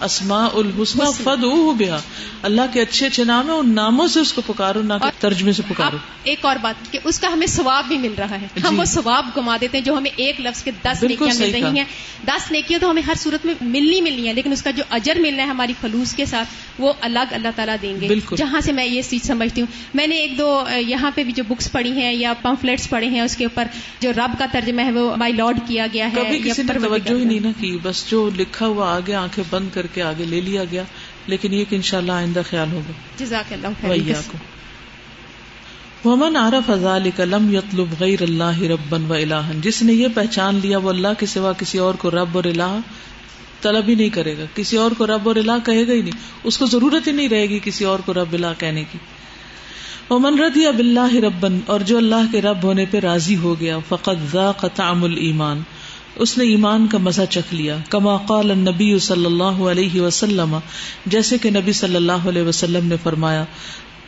[0.01, 1.45] اسما الحسن فد
[1.81, 1.99] گیا
[2.43, 5.63] اللہ کے اچھے اچھے نام ہے ان ناموں سے اس کو پکارو نہ ترجمے سے
[5.69, 8.85] پکارو۔ ایک اور بات کہ اس کا ہمیں ثواب بھی مل رہا ہے۔ ہم وہ
[8.85, 11.85] ثواب گما دیتے ہیں جو ہمیں ایک لفظ کے دس نیکیاں مل رہی ہیں۔
[12.27, 15.15] دس نیکیاں تو ہمیں ہر صورت میں ملنی ملنی ہے لیکن اس کا جو اجر
[15.17, 16.49] مل رہا ہے ہماری خلوص کے ساتھ
[16.79, 20.17] وہ الگ اللہ تعالیٰ دیں گے۔ جہاں سے میں یہ چیز سمجھتی ہوں۔ میں نے
[20.17, 23.45] ایک دو یہاں پہ بھی جو بکس پڑھی ہیں یا پمفلیٹس پڑھے ہیں اس کے
[23.45, 23.65] اوپر
[24.01, 27.19] جو رب کا ترجمہ ہے وہ مائی لارڈ کیا گیا ہے کبھی کسی نے توجہ
[27.19, 30.41] ہی نہیں نہ کی بس جو لکھا ہوا آگے آنکھیں بند کر کے آگے لے
[30.41, 30.83] لیا گیا
[31.27, 33.69] لیکن یہ کہ انشاءاللہ آئندہ خیال ہوگا۔ جزاک اللہ
[36.05, 40.79] ومن عرف ذلك لم يطلب غیر اللہ ربا و الہن جس نے یہ پہچان لیا
[40.79, 42.79] وہ اللہ کے سوا کسی اور کو رب اور الہ
[43.61, 46.19] طلب ہی نہیں کرے گا۔ کسی اور کو رب اور الہ کہے گا ہی نہیں۔
[46.45, 48.99] اس کو ضرورت ہی نہیں رہے گی کسی اور کو رب الہ کہنے کی۔
[50.11, 54.33] ومن رضی اللہ ربن، اور جو اللہ کے رب ہونے پہ راضی ہو گیا فقط
[54.33, 55.61] ذاق طعم الایمان۔
[56.17, 60.59] اس نے ایمان کا مزہ چکھ لیا۔ کما قال نبی صلی اللہ علیہ وسلم،
[61.07, 63.45] جیسے کہ نبی صلی اللہ علیہ وسلم نے فرمایا،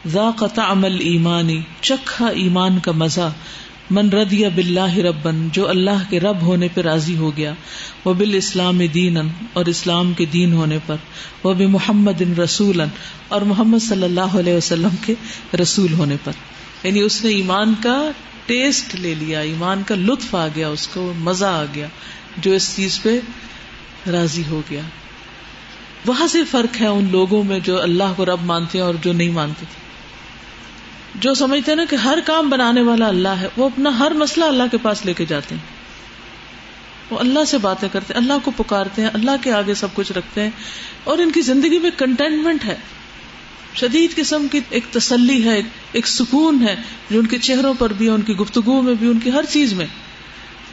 [0.06, 3.30] ذاق طعم ایمانی چکھا ایمان کا مزہ۔
[3.90, 7.52] من ردی باللہ ربن، جو اللہ کے رب ہونے پہ راضی ہو گیا،
[8.04, 9.16] وہ بال اسلام دین
[9.52, 10.96] اور اسلام کے دین ہونے پر،
[11.42, 12.80] وہ بھی محمد ان رسول
[13.28, 15.14] اور محمد صلی اللہ علیہ وسلم کے
[15.62, 16.32] رسول ہونے پر۔
[16.82, 18.10] یعنی اس نے ایمان کا
[18.46, 21.86] ٹیسٹ لے لیا، ایمان کا لطف آ گیا، اس کو مزہ آ گیا،
[22.36, 23.20] جو اس چیز پہ
[24.12, 24.80] راضی ہو گیا۔
[26.06, 29.12] وہاں سے فرق ہے ان لوگوں میں جو اللہ کو رب مانتے ہیں اور جو
[29.12, 29.83] نہیں مانتے تھے۔
[31.14, 34.44] جو سمجھتے ہیں نا کہ ہر کام بنانے والا اللہ ہے، وہ اپنا ہر مسئلہ
[34.44, 35.62] اللہ کے پاس لے کے جاتے ہیں۔
[37.10, 40.12] وہ اللہ سے باتیں کرتے ہیں، اللہ کو پکارتے ہیں، اللہ کے آگے سب کچھ
[40.12, 40.50] رکھتے ہیں۔
[41.04, 42.76] اور ان کی زندگی میں کنٹینٹمنٹ ہے۔
[43.74, 45.62] شدید قسم کی ایک تسلی ہے،
[45.92, 46.76] ایک سکون ہے،
[47.10, 49.72] جو ان کے چہروں پر بھی، ان کی گفتگو میں بھی، ان کی ہر چیز
[49.72, 49.86] میں۔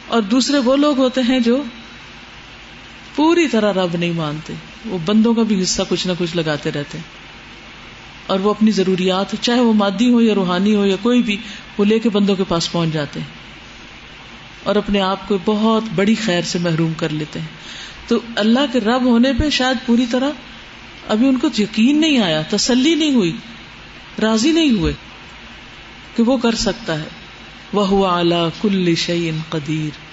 [0.07, 1.63] اور دوسرے وہ لوگ ہوتے ہیں جو
[3.15, 4.53] پوری طرح رب نہیں مانتے۔
[4.85, 7.20] وہ بندوں کا بھی حصہ کچھ نہ کچھ لگاتے رہتے ہیں۔
[8.31, 11.37] اور وہ اپنی ضروریات چاہے وہ مادی ہو یا روحانی ہو یا کوئی بھی،
[11.77, 13.27] وہ لے کے بندوں کے پاس پہنچ جاتے ہیں
[14.63, 17.47] اور اپنے آپ کو بہت بڑی خیر سے محروم کر لیتے ہیں۔
[18.07, 20.29] تو اللہ کے رب ہونے پہ شاید پوری طرح
[21.07, 23.37] ابھی ان کو یقین نہیں آیا، تسلی نہیں ہوئی،
[24.21, 24.93] راضی نہیں ہوئے
[26.15, 27.07] کہ وہ کر سکتا ہے۔
[27.73, 30.10] وہ ہوا اعلی کل شعین قدیر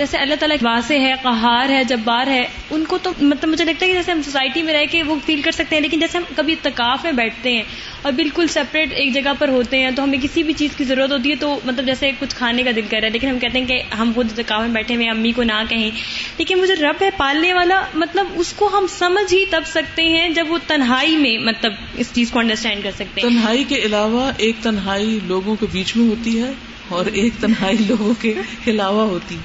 [0.00, 3.84] جیسے اللہ تعالیٰ واضح ہے قہار ہے، جبار ہے، ان کو تو مطلب مجھے لگتا
[3.84, 6.18] ہے کہ جیسے ہم سوسائٹی میں رہ کے وہ فیل کر سکتے ہیں، لیکن جیسے
[6.18, 7.62] ہم کبھی اتقاف میں بیٹھتے ہیں
[8.02, 11.12] اور بالکل سپریٹ ایک جگہ پر ہوتے ہیں تو ہمیں کسی بھی چیز کی ضرورت
[11.12, 13.58] ہوتی ہے تو مطلب جیسے کچھ کھانے کا دل کر رہا ہے، لیکن ہم کہتے
[13.58, 15.90] ہیں کہ ہم خود اتقاف میں بیٹھے ہوئے امی کو نہ کہیں۔
[16.38, 20.28] لیکن مجھے رب ہے پالنے والا مطلب اس کو ہم سمجھ ہی تب سکتے ہیں
[20.30, 24.30] جب وہ تنہائی میں مطلب اس چیز کو انڈرسٹینڈ کر سکتے ہیں۔ تنہائی کے علاوہ
[24.36, 26.50] ایک تنہائی لوگوں کے بیچ میں ہوتی ہے
[26.88, 28.34] اور ایک تنہائی لوگوں کے
[28.66, 29.36] علاوہ ہوتی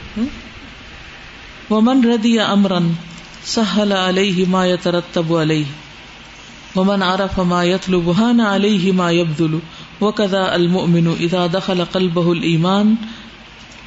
[1.69, 2.91] ومن ردی امرن
[3.45, 9.55] سہل علیہ ما يترتب علیہ ومن عرف ما يطلب هان علیہ ما يبذل
[10.01, 12.93] وكذا المؤمن اذا دخل قلبه الايمان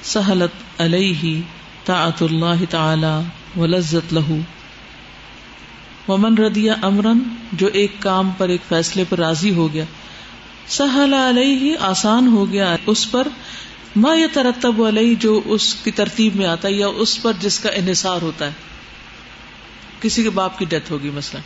[0.05, 1.35] سهلت علیہ
[1.87, 3.13] طاعت اللہ تعالی
[3.57, 4.41] ولذت له
[6.09, 7.23] ومن ردی امرن
[7.55, 9.85] جو ایک کام پر ایک فیصلے پر راضی ہو گیا
[10.73, 13.29] سہل علیہ آسان ہو گیا اس پر
[13.99, 17.61] ماں یہ ترتب علیہ جو اس کی ترتیب میں آتا ہے یا اس پر جس
[17.61, 18.51] کا انحصار ہوتا ہے۔
[20.01, 21.41] کسی کے باپ کی ڈیتھ ہوگی مثلا۔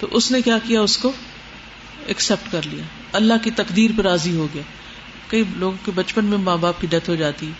[0.00, 1.12] تو اس نے کیا کیا اس کو؟
[2.06, 4.62] ایکسپٹ کر لیا۔ اللہ کی تقدیر پہ راضی ہو گیا۔
[5.28, 7.50] کئی لوگوں کے بچپن میں ماں باپ کی ڈیتھ ہو جاتی۔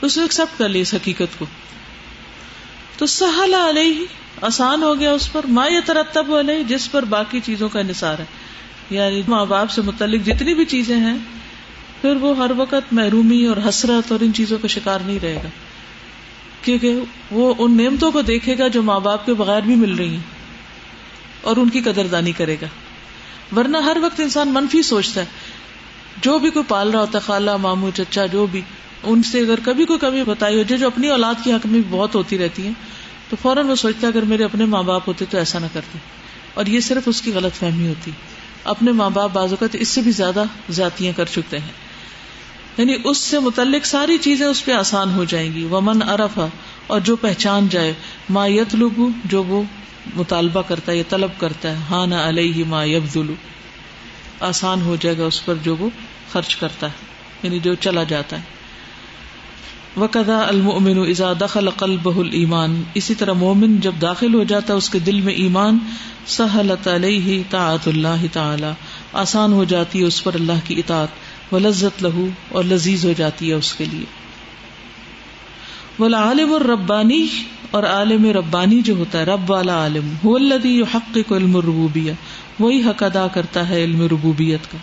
[0.00, 1.46] اس نے ایکسپٹ کر لیا اس حقیقت کو۔
[2.98, 4.06] تو سہل علیہ،
[4.40, 8.18] آسان ہو گیا اس پر۔ ماں یہ ترتب علیہ، جس پر باقی چیزوں کا انحصار
[8.18, 8.24] ہے۔
[8.90, 11.18] یعنی ماں باپ سے متعلق جتنی بھی چیزیں ہیں
[12.02, 15.48] پھر وہ ہر وقت محرومی اور حسرت اور ان چیزوں کا شکار نہیں رہے گا۔
[16.62, 16.94] کیونکہ
[17.30, 20.22] وہ ان نعمتوں کو دیکھے گا جو ماں باپ کے بغیر بھی مل رہی ہیں
[21.42, 22.66] اور ان کی قدر دانی کرے گا۔
[23.56, 25.26] ورنہ ہر وقت انسان منفی سوچتا ہے۔
[26.22, 28.60] جو بھی کوئی پال رہا ہوتا ہے، خالہ مامو چچا، جو بھی،
[29.02, 31.80] ان سے اگر کبھی کوئی کمی بتائی ہو جائے جو اپنی اولاد کی حق میں
[31.90, 32.72] بہت ہوتی رہتی ہیں،
[33.30, 35.98] تو فوراً وہ سوچتا ہے، اگر میرے اپنے ماں باپ ہوتے تو ایسا نہ کرتے۔
[36.54, 38.10] اور یہ صرف اس کی غلط فہمی ہوتی۔
[38.64, 41.91] اپنے ماں باپ بازو کا تو اس سے بھی زیادہ زیادتیاں کر چکتے ہیں۔
[42.78, 46.46] یعنی اس سے متعلق ساری چیزیں اس پہ آسان ہو جائیں گی۔ ومن ارفا
[46.86, 47.92] اور جو پہچان جائے،
[48.30, 48.88] ما یتلو
[49.24, 49.62] جو وہ
[50.14, 53.34] مطالبہ کرتا ہے یا طلب کرتا ہے ہاں نہ علیہ ما یبزلو
[54.40, 55.88] آسان ہو جائے گا اس پر جو وہ
[56.32, 56.92] خرچ کرتا ہے
[57.42, 58.42] یعنی جو چلا جاتا ہے۔
[59.96, 64.90] وقدا المؤمن اذا دخل قلبه الايمان اسی طرح مومن جب داخل ہو جاتا ہے، اس
[64.90, 65.78] کے دل میں ایمان
[66.26, 68.72] سہلت علیہ طاعت اللہ تعالی
[69.12, 71.21] آسان ہو جاتی ہے اس پر اللہ کی اطاعت۔
[71.52, 74.04] و لذت لہو اور لذیذ ہو جاتی ہے اس کے لیے۔
[75.98, 77.26] بولا عالم اور ربانی
[77.70, 82.12] اور عالم ربانی جو ہوتا ہے، رب والا عالم ہو اللہ حق کو علم ربوبیا
[82.58, 84.78] وہی حق ادا کرتا ہے علم ربوبیت کا۔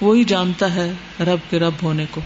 [0.00, 2.20] وہی جانتا ہے رب کے رب ہونے کو۔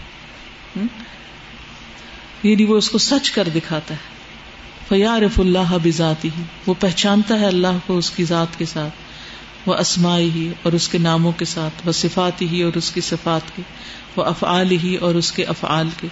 [2.43, 4.13] یعنی وہ اس کو سچ کر دکھاتا ہے۔
[4.89, 9.02] فیارف اللہ بذاتی ہی وہ پہچانتا ہے اللہ کو اس کی ذات کے ساتھ۔
[9.65, 13.01] وہ اسمائی ہی اور اس کے ناموں کے ساتھ، وہ صفاتی ہی اور اس کی
[13.01, 13.61] صفات کے،
[14.15, 16.07] وہ افعال ہی اور اس کے افعال کے۔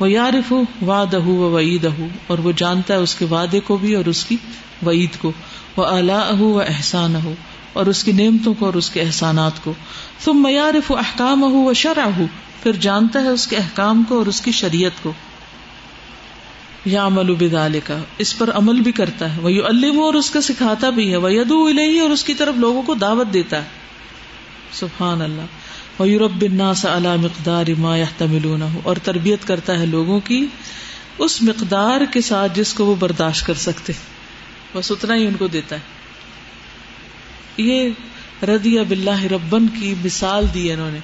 [0.00, 0.52] وہ یارف
[0.86, 1.86] وعدہ و وعید
[2.26, 4.36] اور وہ جانتا ہے اس کے وعدے کو بھی اور اس کی
[4.86, 5.32] وعید کو۔
[5.76, 7.34] وہ اللہ و احسان ہو
[7.72, 9.72] اور اس کی نعمتوں کو اور اس کے احسانات کو۔
[10.24, 12.26] تم میارف احکام ہو و شرح ہو
[12.62, 15.12] پھر جانتا ہے اس کے احکام کو اور اس کی شریعت کو۔
[16.86, 20.40] یا عمل بدال کا اس پر عمل بھی کرتا ہے۔ وہ الم اور اس کا
[20.40, 23.68] سکھاتا بھی ہے۔ وہ ادو الہی اور اس کی طرف لوگوں کو دعوت دیتا ہے۔
[24.72, 25.42] سبحان اللہ۔
[25.98, 30.46] وہ یورب الناس علی مقدار ما يحتملون اور تربیت کرتا ہے لوگوں کی
[31.18, 33.92] اس مقدار کے ساتھ جس کو وہ برداشت کر سکتے۔
[34.74, 35.80] بس اتنا ہی ان کو دیتا ہے۔
[37.56, 37.90] یہ
[38.42, 40.98] ردی باللہ ربن کی مثال دی ہے انہوں نے۔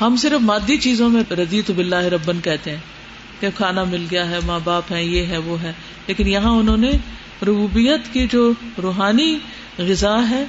[0.00, 2.78] ہم صرف مادی چیزوں میں ردی تو بلّہ ربن کہتے ہیں۔
[3.40, 5.72] کہ کھانا مل گیا ہے، ماں باپ ہیں، یہ ہے، وہ ہے۔
[6.06, 6.90] لیکن یہاں انہوں نے
[7.42, 9.38] ربوبیت کی جو روحانی
[9.78, 10.44] غذا ہے،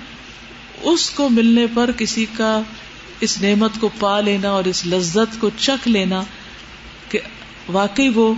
[0.82, 2.62] اس کو ملنے پر کسی کا
[3.20, 6.24] اس نعمت کو پا لینا اور اس لذت کو چکھ لینا
[7.10, 7.20] کہ
[7.68, 8.34] واقعی وہ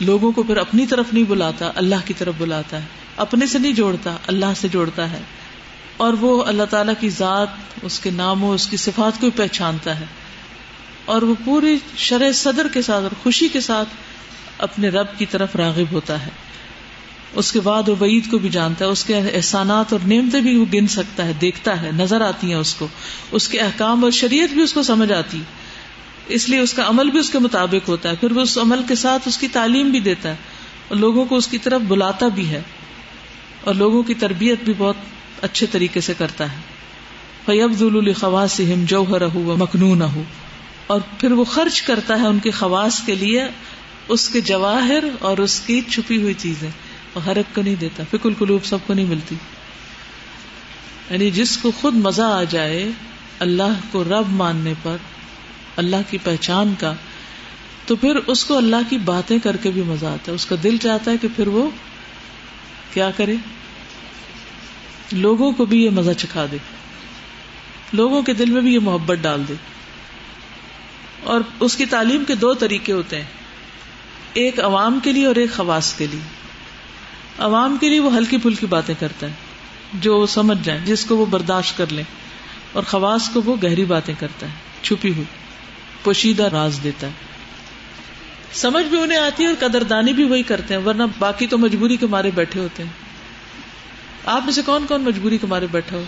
[0.00, 2.86] لوگوں کو پھر اپنی طرف نہیں بلاتا، اللہ کی طرف بلاتا ہے۔
[3.16, 5.20] اپنے سے نہیں جوڑتا، اللہ سے جوڑتا ہے۔
[5.96, 7.48] اور وہ اللہ تعالی کی ذات،
[7.82, 10.04] اس کے ناموں اس کی صفات کو پہچانتا ہے۔
[11.06, 13.88] اور وہ پوری شرح صدر کے ساتھ اور خوشی کے ساتھ
[14.58, 16.30] اپنے رب کی طرف راغب ہوتا ہے۔
[17.34, 20.56] اس کے بعد وہ وعید کو بھی جانتا ہے، اس کے احسانات اور نعمتیں بھی
[20.56, 22.88] وہ گن سکتا ہے، دیکھتا ہے، نظر آتی ہیں اس کو۔
[23.32, 25.40] اس کے احکام اور شریعت بھی اس کو سمجھ آتی۔
[26.28, 28.82] اس لیے اس کا عمل بھی اس کے مطابق ہوتا ہے۔ پھر وہ اس عمل
[28.88, 30.36] کے ساتھ اس کی تعلیم بھی دیتا ہے۔
[30.88, 32.62] اور لوگوں کو اس کی طرف بلاتا بھی ہے۔
[33.60, 34.96] اور لوگوں کی تربیت بھی بہت
[35.42, 36.56] اچھے طریقے سے کرتا ہے۔
[37.46, 40.22] فیب الخواص ہم جوہر ہو مخنون ہو
[40.86, 43.44] اور پھر وہ خرچ کرتا ہے ان کے خواص کے لیے
[44.08, 46.70] اس کے جواہر اور اس کی چھپی ہوئی چیزیں۔
[47.12, 49.34] اور ہر ایک کو نہیں دیتا فکل قلوب سب کو نہیں ملتی۔
[51.10, 52.90] یعنی جس کو خود مزہ آ جائے،
[53.38, 54.96] اللہ کو رب ماننے پر،
[55.76, 56.94] اللہ کی پہچان کا،
[57.86, 60.56] تو پھر اس کو اللہ کی باتیں کر کے بھی مزہ آتا ہے۔ اس کا
[60.62, 61.70] دل چاہتا ہے کہ پھر وہ
[62.94, 63.34] کیا کرے؟
[65.12, 66.56] لوگوں کو بھی یہ مزہ چکھا دے۔
[67.92, 69.54] لوگوں کے دل میں بھی یہ محبت ڈال دے۔
[71.26, 73.24] اور اس کی تعلیم کے دو طریقے ہوتے ہیں۔
[74.32, 76.20] ایک عوام کے لیے اور ایک خواص کے لیے۔
[77.38, 79.32] عوام کے لیے وہ ہلکی پھلکی باتیں کرتا ہے
[79.94, 82.04] جو سمجھ جائیں، جس کو وہ برداشت کر لیں۔
[82.72, 84.52] اور خواص کو وہ گہری باتیں کرتا ہے
[84.82, 85.24] چھپی ہوئی،
[86.02, 87.12] پوشیدہ راز دیتا ہے۔
[88.52, 91.96] سمجھ بھی انہیں آتی ہے اور قدردانی بھی وہی کرتے ہیں، ورنہ باقی تو مجبوری
[91.96, 92.90] کے مارے بیٹھے ہوتے ہیں۔
[94.26, 96.04] آپ میں سے کون کون مجبوری کے مارے بیٹھا ہو؟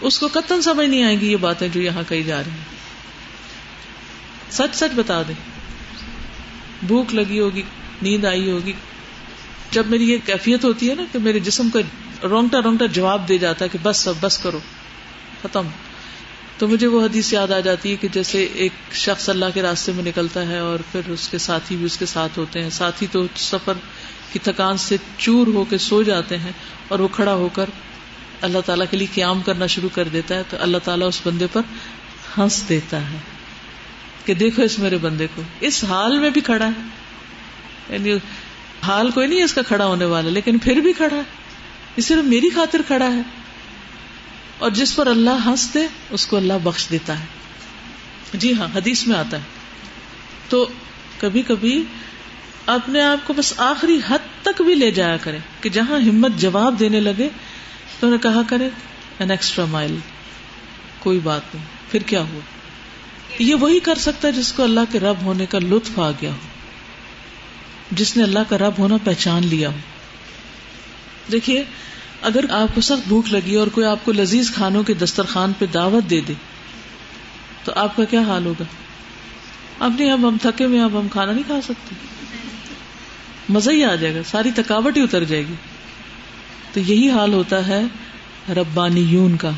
[0.00, 2.78] اس کو قطن سمجھ نہیں آئیں گی یہ باتیں جو یہاں کہی جا رہی ہیں۔
[4.50, 5.32] سچ سچ بتا دے
[6.82, 7.62] بھوک لگی ہوگی،
[8.02, 8.72] نیند آئی ہوگی۔
[9.70, 11.78] جب میری یہ کیفیت ہوتی ہے نا کہ میرے جسم کا
[12.22, 14.60] رونگٹا رونگٹا جواب دے جاتا ہے کہ بس سب بس کرو،
[15.42, 15.68] ختم۔
[16.58, 19.92] تو مجھے وہ حدیث یاد آ جاتی ہے کہ جیسے ایک شخص اللہ کے راستے
[19.92, 23.06] میں نکلتا ہے اور پھر اس کے ساتھی بھی اس کے ساتھ ہوتے ہیں۔ ساتھی
[23.12, 23.72] تو سفر
[24.32, 26.52] کی تھکان سے چور ہو کے سو جاتے ہیں
[26.88, 27.70] اور وہ کھڑا ہو کر
[28.40, 31.46] اللہ تعالیٰ کے لیے قیام کرنا شروع کر دیتا ہے تو اللہ تعالیٰ اس بندے
[31.52, 31.60] پر
[32.38, 33.37] ہنس دیتا ہے۔
[34.28, 36.82] کہ دیکھو اس میرے بندے کو۔ اس حال میں بھی کھڑا ہے۔
[37.88, 38.12] یعنی
[38.82, 41.22] حال کوئی نہیں اس کا کھڑا ہونے والا، لیکن پھر بھی کھڑا ہے۔
[41.96, 43.20] یہ صرف میری خاطر کھڑا ہے۔
[44.58, 47.24] اور جس پر اللہ ہنس دے اس کو اللہ بخش دیتا ہے۔
[48.34, 49.42] جی ہاں حدیث میں آتا ہے۔
[50.48, 50.68] تو
[51.18, 51.84] کبھی کبھی
[52.66, 56.78] اپنے آپ کو بس آخری حد تک بھی لے جایا کرے کہ جہاں ہمت جواب
[56.78, 57.28] دینے لگے،
[58.00, 58.68] تو انہیں کہا کرے
[59.18, 59.96] این ایکسٹرا مائل
[60.98, 62.57] کوئی بات نہیں۔ پھر کیا ہوا؟
[63.38, 66.30] یہ وہی کر سکتا ہے جس کو اللہ کے رب ہونے کا لطف آ گیا
[66.30, 66.36] ہو۔
[67.90, 69.76] جس نے اللہ کا رب ہونا پہچان لیا ہو۔
[71.32, 71.64] دیکھیے،
[72.22, 75.66] اگر آپ کو سخت بھوک لگی اور کوئی آپ کو لذیذ کھانوں کے دسترخوان پہ
[75.66, 76.32] دعوت دے دے،
[77.64, 78.64] تو آپ کا کیا حال ہوگا؟
[79.78, 81.94] اب نہیں اب ہم تھکے ہوئے اب ہم کھانا نہیں کھا سکتے۔
[83.48, 85.54] مزہ ہی آ جائے گا، ساری تھکاوٹ ہی اتر جائے گی۔
[86.72, 87.82] تو یہی حال ہوتا ہے
[88.48, 89.50] ربانی یون کا،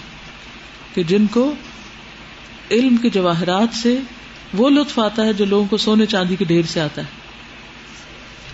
[0.94, 1.54] کہ جن کو
[2.70, 3.98] علم کے جواہرات سے
[4.54, 7.06] وہ لطف آتا ہے جو لوگوں کو سونے چاندی کے ڈھیر سے آتا ہے۔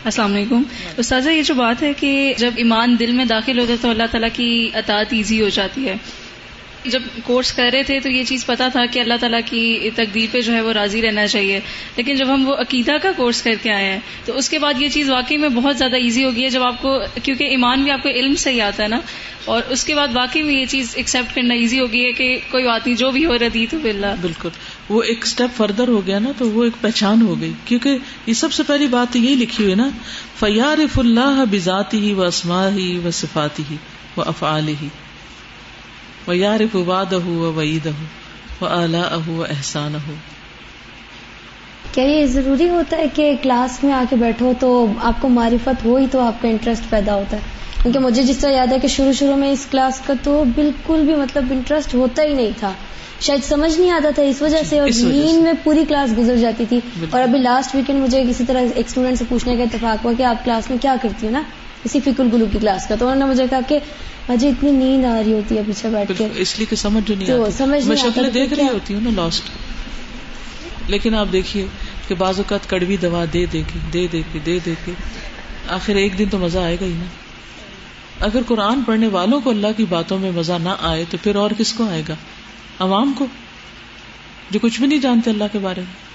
[0.05, 0.62] السلام علیکم۔
[0.97, 4.03] استاذہ، یہ جو بات ہے کہ جب ایمان دل میں داخل ہوتا ہے تو اللہ
[4.11, 5.97] تعالیٰ کی اطاعت ایزی ہو جاتی ہے۔
[6.87, 10.26] جب کورس کر رہے تھے تو یہ چیز پتا تھا کہ اللہ تعالیٰ کی تقدیر
[10.32, 11.61] پہ جو ہے وہ راضی رہنا چاہیے۔
[11.97, 14.82] لیکن جب ہم وہ عقیدہ کا کورس کر کے آئے ہیں، تو اس کے بعد
[14.82, 17.91] یہ چیز واقعی میں بہت زیادہ ایزی ہوگی ہے۔ جب آپ کو کیونکہ ایمان بھی
[17.91, 19.01] آپ کو علم سے ہی آتا ہے نا۔
[19.45, 22.64] اور اس کے بعد واقعی میں یہ چیز ایکسپٹ کرنا ایزی ہوگی ہے کہ کوئی
[22.64, 24.49] بات نہیں، جو بھی ہو رہی تو بلّہ بالکل۔
[24.89, 28.32] وہ ایک اسٹیپ فردر ہو گیا نا، تو وہ ایک پہچان ہو گئی۔ کیونکہ یہ
[28.32, 29.89] سب سے پہلی بات یہی لکھی ہوئی نا
[30.41, 33.76] فیارف اللہ بذاتی ہی و اسما ہی و صفاتی ہی
[34.16, 34.89] و افعال ہی
[36.29, 37.87] و یارف واد ہو وعید
[38.61, 40.14] و اعلیٰ اہ و احسان ہو
[41.93, 45.85] کیا یہ ضروری ہوتا ہے کہ کلاس میں آ کے بیٹھو تو آپ کو معرفت
[45.85, 47.43] ہو ہی تو آپ کا انٹرسٹ پیدا ہوتا ہے؟
[47.83, 51.03] کیونکہ مجھے جس طرح یاد ہے کہ شروع شروع میں اس کلاس کا تو بالکل
[51.07, 52.72] بھی مطلب انٹرسٹ ہوتا ہی نہیں تھا۔
[53.20, 56.64] شاید سمجھ نہیں آتا تھا اس وجہ سے اور نیند میں پوری کلاس گزر جاتی
[56.68, 60.12] تھی۔ اور ابھی لاسٹ ویکینڈ مجھے کسی طرح ایک اسٹوڈنٹ سے پوچھنے کا اتفاق ہوا
[60.18, 61.43] کہ آپ کلاس میں کیا کرتی ہو نا؟
[61.87, 63.78] اسی فکر گلو کی کلاس کا تو انہوں نے مجھے کہا کہ
[64.28, 67.14] مجھے اتنی نیند آ رہی ہوتی ہے پیچھے بیٹھ کے۔ اس لیے کہ سمجھ جو
[67.14, 69.45] نہیں آتی۔ سمجھ میں شکلیں دیکھ رہی ہوتی ہوں نا لاسٹ
[70.89, 71.66] لیکن آپ دیکھیے
[72.09, 74.93] کہ بعض اوقات کڑوی دوا دے دے کے دے دے کے دے دے کے۔
[75.68, 77.05] آخر ایک دن تو مزہ آئے گا ہی نا۔
[78.24, 81.51] اگر قرآن پڑھنے والوں کو اللہ کی باتوں میں مزہ نہ آئے تو پھر اور
[81.59, 82.14] کس کو آئے گا؟
[82.78, 83.26] عوام کو؟
[84.51, 86.05] جو کچھ بھی نہیں جانتے اللہ کے بارے میں۔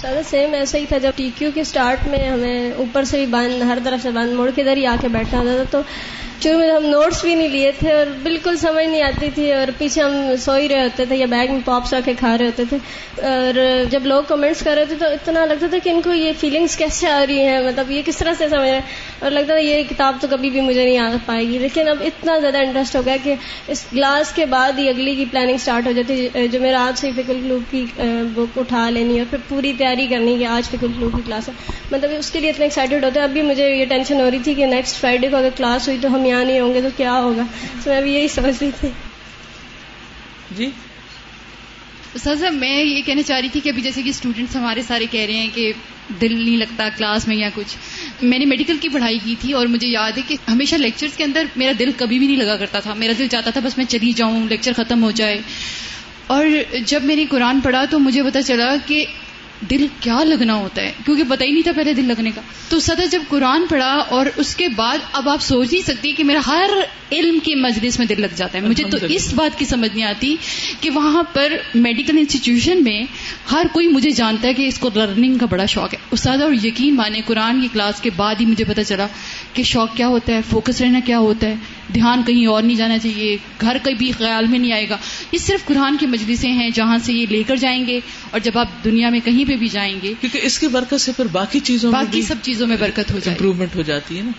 [0.00, 3.26] سر سیم ایسا ہی تھا جب ٹی کیو کے اسٹارٹ میں ہمیں اوپر سے بھی
[3.26, 5.80] بند، ہر طرف سے بند، مڑ کے ادھر ہی آ کے بیٹھنا ہوتا تھا تو
[6.42, 9.70] شروع میں ہم نوٹس بھی نہیں لیے تھے اور بالکل سمجھ نہیں آتی تھی اور
[9.78, 12.46] پیچھے ہم سو ہی رہے ہوتے تھے یا بیگ میں پاپس رکھ کے کھا رہے
[12.46, 12.76] ہوتے تھے
[13.22, 16.32] اور جب لوگ کمنٹس کر رہے تھے تو اتنا لگتا تھا کہ ان کو یہ
[16.40, 18.80] فیلنگس کیسے آ رہی ہیں؟ مطلب یہ کس طرح سے سمجھ رہے ہیں؟
[19.18, 21.96] اور لگتا تھا یہ کتاب تو کبھی بھی مجھے نہیں آ پائے گی۔ لیکن اب
[22.00, 23.34] اتنا زیادہ انٹرسٹ ہو گیا کہ
[23.68, 27.10] اس کلاس کے بعد ہی اگلی کی پلاننگ اسٹارٹ ہو جاتی جو میرا آج سے
[27.16, 27.86] فکر گلوب کی
[28.32, 31.52] بک اٹھا لینی اور پھر پوری تیاری کرنی کہ آج فکر گلوب کی کلاس ہے۔
[31.90, 34.38] مطلب اس کے لیے اتنے ایکسائٹیڈ ہوتے ہیں۔ اب بھی مجھے یہ ٹینشن ہو رہی
[34.38, 36.88] تھی کہ نیکسٹ فرائیڈے کو اگر کلاس ہوئی تو ہم یہاں نہیں ہوں گے تو
[36.96, 37.42] کیا ہوگا؟
[37.84, 38.88] تو میں بھی یہی سمجھ رہی تھی۔
[40.56, 40.70] جی؟
[42.24, 45.20] سر میں یہ کہنا چاہ رہی تھی کہ ابھی جیسے کہ اسٹوڈینٹس ہمارے سارے کہہ
[45.20, 45.72] رہے ہیں کہ
[46.20, 47.76] دل نہیں لگتا کلاس میں یا کچھ۔
[48.22, 51.24] میں نے میڈیکل کی پڑھائی کی تھی اور مجھے یاد ہے کہ ہمیشہ لیکچرز کے
[51.24, 53.84] اندر میرا دل کبھی بھی نہیں لگا کرتا تھا۔ میرا دل چاہتا تھا بس میں
[53.84, 55.40] چلی جاؤں لیکچر ختم ہو جائے۔
[56.26, 56.46] اور
[56.86, 59.04] جب میں نے قرآن پڑھا تو مجھے پتا چلا کہ
[59.70, 62.80] دل کیا لگنا ہوتا ہے؟ کیونکہ پتہ ہی نہیں تھا پہلے دل لگنے کا۔ تو
[62.80, 66.40] صدر جب قرآن پڑھا اور اس کے بعد اب آپ سوچ نہیں سکتی کہ میرا
[66.46, 66.70] ہر
[67.12, 70.04] علم کی مجلس میں دل لگ جاتا ہے۔ مجھے تو اس بات کی سمجھ نہیں
[70.04, 70.36] آتی
[70.80, 73.02] کہ وہاں پر میڈیکل انسٹیٹیوشن میں
[73.52, 76.52] ہر کوئی مجھے جانتا ہے کہ اس کو لرننگ کا بڑا شوق ہے۔ استاد اور
[76.64, 79.06] یقین مانے قرآن کی کلاس کے بعد ہی مجھے پتا چلا
[79.54, 81.54] کہ شوق کیا ہوتا ہے فوکس رہنا کیا ہوتا ہے؟
[81.94, 84.96] دھیان کہیں اور نہیں جانا چاہیے گھر کبھی خیال میں نہیں آئے گا۔
[85.32, 88.00] یہ صرف قرآن کی مجلسیں ہیں جہاں سے یہ لے کر جائیں گے
[88.30, 91.12] اور جب آپ دنیا میں کہیں پہ بھی جائیں گے کیونکہ اس کی برکت سے
[91.12, 94.30] پھر باقی چیزوں باقی سب چیزوں میں برکت ہو جائے۔ امپروومنٹ ہو جاتی ہے نا۔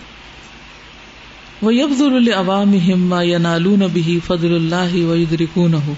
[1.62, 5.94] وہ یبز العوام ہما یا نالون بھی فضل اللہ و ہو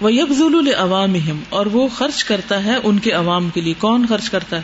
[0.00, 1.14] وہ یبز العوام
[1.48, 4.62] اور وہ خرچ کرتا ہے ان کے عوام کے لیے۔ کون خرچ کرتا ہے؟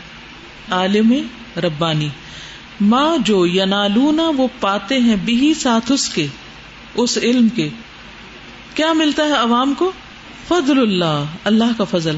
[0.71, 1.13] عالم
[1.57, 2.09] ربانی۔
[2.81, 6.27] ماں جو ینالونا وہ پاتے ہیں بھی ساتھ اس کے،
[6.95, 7.69] اس علم کے۔
[8.75, 9.91] کیا ملتا ہے عوام کو؟
[10.47, 12.17] فضل اللہ اللہ کا فضل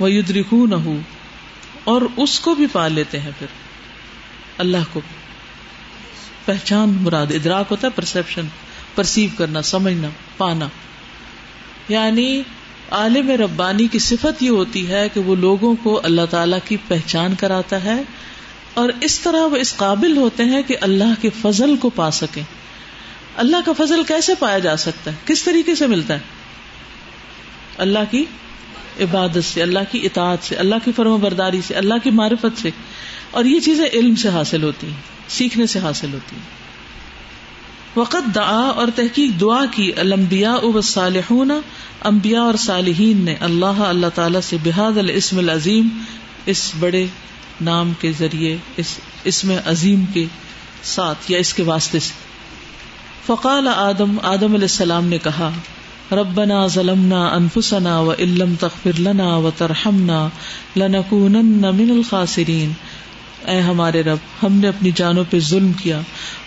[0.00, 0.74] وہ یدرکو نہ
[1.84, 3.46] اور اس کو بھی پا لیتے ہیں پھر،
[4.58, 5.00] اللہ کو۔
[6.44, 8.46] پہچان مراد، ادراک ہوتا ہے پرسپشن
[8.94, 10.68] پرسیو کرنا، سمجھنا، پانا۔
[11.88, 12.42] یعنی
[12.90, 17.34] عالم ربانی کی صفت یہ ہوتی ہے کہ وہ لوگوں کو اللہ تعالی کی پہچان
[17.34, 18.02] کراتا ہے
[18.74, 22.42] اور اس طرح وہ اس قابل ہوتے ہیں کہ اللہ کے فضل کو پا سکیں۔
[23.36, 26.18] اللہ کا فضل کیسے پایا جا سکتا ہے؟ کس طریقے سے ملتا ہے؟
[27.78, 28.24] اللہ کی
[29.00, 32.70] عبادت سے، اللہ کی اطاعت سے، اللہ کی فرم برداری سے، اللہ کی معرفت سے۔
[33.30, 34.94] اور یہ چیزیں علم سے حاصل ہوتی ہیں،
[35.28, 36.60] سیکھنے سے حاصل ہوتی ہیں۔
[37.96, 41.50] وقت دعا اور تحقیق دعا کی المبیا اب صالحون
[42.00, 45.88] امبیا اور صالحین نے اللہ اللہ تعالی سے بحاد الاسم العظیم،
[46.46, 47.06] اس بڑے
[47.60, 50.24] نام کے ذریعے، اس اسم عظیم کے
[50.82, 52.30] ساتھ یا اس کے واسطے سے۔
[53.26, 55.50] فقال آدم آدم علیہ السلام نے کہا،
[56.12, 60.28] ربنا ظلمنا انفسنا و علم تغفر لنا و ترحمنا
[60.76, 62.72] لنکونن من الخاسرین۔
[63.46, 66.00] اے ہمارے رب، ہم نے اپنی جانوں پہ ظلم کیا۔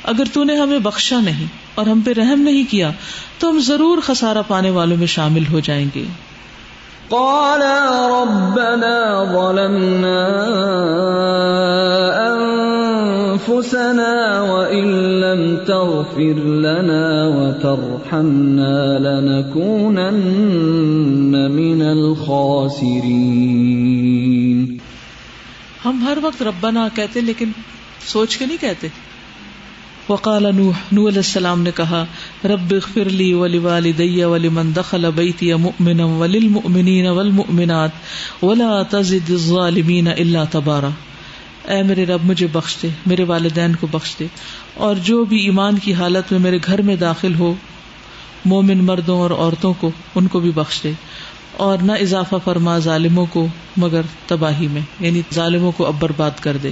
[0.04, 1.46] اگر تو نے ہمیں بخشا نہیں
[1.76, 2.92] اور ہم پہ رحم نہیں کیا،
[3.40, 6.04] تو ہم ضرور خسارہ پانے والوں میں شامل ہو جائیں گے۔
[7.10, 10.24] قالا ربنا ظلمنا
[13.34, 14.86] انفسنا وان
[15.22, 24.78] لم تغفر لنا وترحمنا لنكونن من الخاسرين.
[25.86, 27.52] ہم ہر وقت ربنا کہتے لیکن
[28.08, 28.88] سوچ کے نہیں کہتے؟
[30.14, 32.06] وقال نوح نو علیہ السلام نے کہا،
[32.46, 37.90] رب اغفر لی ولی والدی ولی من دخل بیتی مؤمنا وللمؤمنین والمؤمنات
[38.44, 40.90] ولا تزد الظالمین الا تبارا۔
[41.68, 44.28] اے میرے رب، مجھے بخش دے، میرے والدین کو بخش دے۔
[44.74, 47.54] اور جو بھی ایمان کی حالت میں میرے گھر میں داخل ہو،
[48.46, 50.92] مومن مردوں اور عورتوں کو، ان کو بھی بخش دے۔
[51.52, 53.48] اور نہ اضافہ فرما ظالموں کو،
[53.78, 56.72] مگر تباہی میں یعنی ظالموں کو اب برباد کر دے۔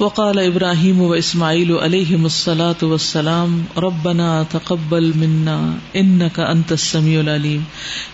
[0.00, 7.60] وقال ابراہیم و اسماعیل علیہ مسلاۃ وسلام ربنا تقبل منا ان کا انت السمیع العلیم۔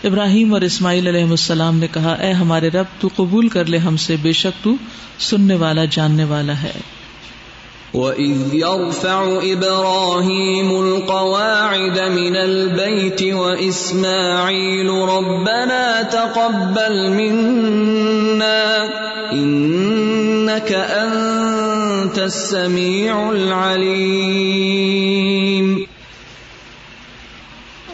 [0.04, 3.96] ابراہیم اور اسماعیل علیہ السلام نے کہا، اے ہمارے رب، تو قبول کر لے ہم
[3.96, 4.74] سے، بے شک تو
[5.18, 6.72] سننے والا، جاننے والا ہے۔
[7.94, 18.86] وَإِذْ يَرْفَعُ إِبْرَاهِيمُ الْقَوَاعِدَ مِنَ الْبَيْتِ وَإِسْمَاعِيلُ، رَبَّنَا تَقَبَّلْ مِنَّا،
[19.32, 21.49] إِنَّكَ أَنْتَ
[22.20, 25.78] انت السميع العليم.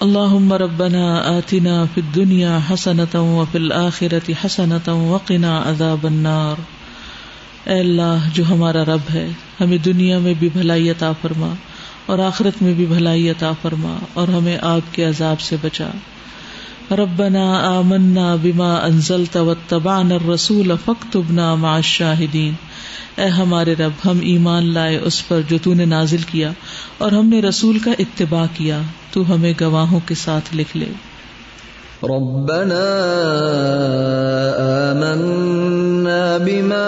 [0.00, 6.60] اللهم ربنا آتنا في الدنيا حسنة وفي الآخرة حسنة وقنا عذاب النار.
[7.68, 9.28] اے اللہ، جو ہمارا رب ہے،
[9.60, 11.54] ہمیں دنیا میں بھی بھلائی عطا فرما
[12.06, 15.90] اور آخرت میں بھی بھلائی عطا فرما اور ہمیں آگ کے عذاب سے بچا۔
[16.90, 22.52] ربنا آمنا بما انزلت واتبعنا الرسول فاكتبنا مع الشاهدين
[23.16, 26.52] اے ہمارے رب، ہم ایمان لائے، اس پر جو تو نے نازل کیا
[26.98, 28.80] اور ہم نے رسول کا اتباع کیا،
[29.12, 30.86] تو ہمیں گواہوں کے ساتھ لکھ لے۔
[32.02, 32.84] ربنا
[34.90, 36.86] آمنا بما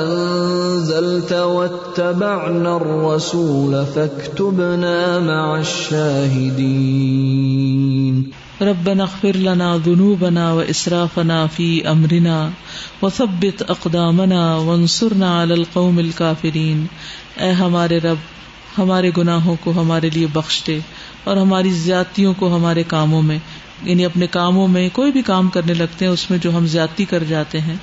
[0.00, 12.48] انزلت واتبعنا الرسول فاكتبنا مع الشاهدين ربنا اغفر لنا ذنوبنا واسرافنا في امرنا
[13.02, 16.86] وثبت اقدامنا وانصرنا على القوم الكافرين۔
[17.36, 18.16] اے ہمارے رب،
[18.78, 20.78] ہمارے گناہوں کو ہمارے لیے بخش دے
[21.24, 23.38] اور ہماری زیادتیوں کو ہمارے کاموں میں
[23.82, 27.04] یعنی اپنے کاموں میں کوئی بھی کام کرنے لگتے ہیں، اس میں جو ہم زیادتی
[27.04, 27.76] کر جاتے ہیں،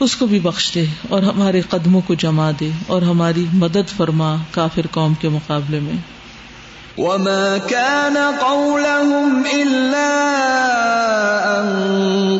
[0.00, 4.36] اس کو بھی بخش دے اور ہمارے قدموں کو جما دے اور ہماری مدد فرما
[4.50, 6.15] کافر قوم کے مقابلے میں۔
[6.98, 10.12] وما كان قولهم إلا
[11.60, 11.66] أن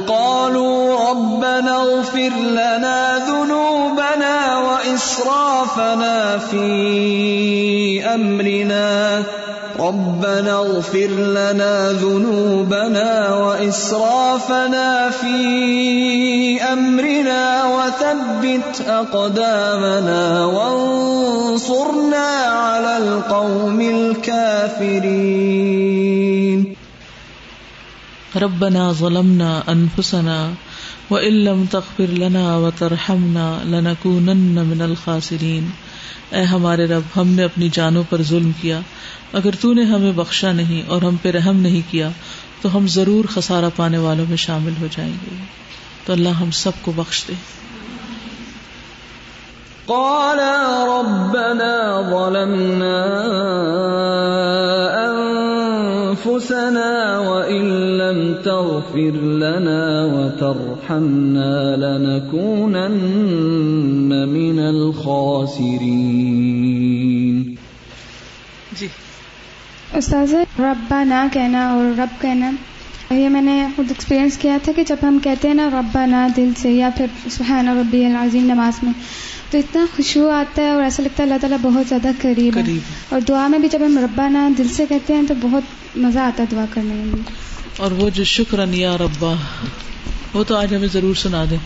[0.09, 9.22] قالوا ربنا اغفر لنا ذنوبنا وإسرافنا في أمرنا
[9.81, 26.74] ربنا اغفر لنا ذنوبنا وإسرافنا في أمرنا وثبت أقدامنا وانصرنا على القوم الكافرين.
[28.43, 30.51] ربنا ظلمنا أنفسنا
[31.11, 35.70] وإن لم تغفر لنا وترحمنا لنكونن من الخاسرين.
[36.31, 38.81] اے ہمارے رب، ہم نے اپنی جانوں پر ظلم کیا
[39.37, 42.11] اگر تو نے ہمیں بخشا نہیں اور ہم پہ رحم نہیں کیا،
[42.62, 45.34] تو ہم ضرور خسارہ پانے والوں میں شامل ہو جائیں گے۔
[46.05, 47.34] تو اللہ ہم سب کو بخش دے۔
[49.87, 50.39] قال
[50.89, 53.07] ربنا ظلمنا
[55.11, 67.55] انفسنا وان لم تغفر لنا وترحمنا لنكونن من الخاسرين
[68.72, 68.89] جی
[69.97, 72.51] استاذ ربا نہ کہنا اور رب کہنا۔
[73.14, 76.16] یہ میں نے خود ایکسپیرینس کیا تھا کہ جب ہم کہتے ہیں نا ربا نہ
[76.36, 78.92] دل سے یا پھر سبحان ربی العظیم نماز میں
[79.51, 82.62] تو اتنا خوشبو آتا ہے اور ایسا لگتا ہے اللہ تعالیٰ بہت زیادہ قریب ہے۔
[83.09, 86.18] اور دعا میں بھی جب ہم ربا نہ دل سے کہتے ہیں تو بہت مزہ
[86.18, 87.22] آتا ہے دعا کرنے میں
[87.76, 89.34] اور وہ جو شکر یا ربا
[90.34, 91.59] وہ تو آج ہمیں ضرور سنا دیں۔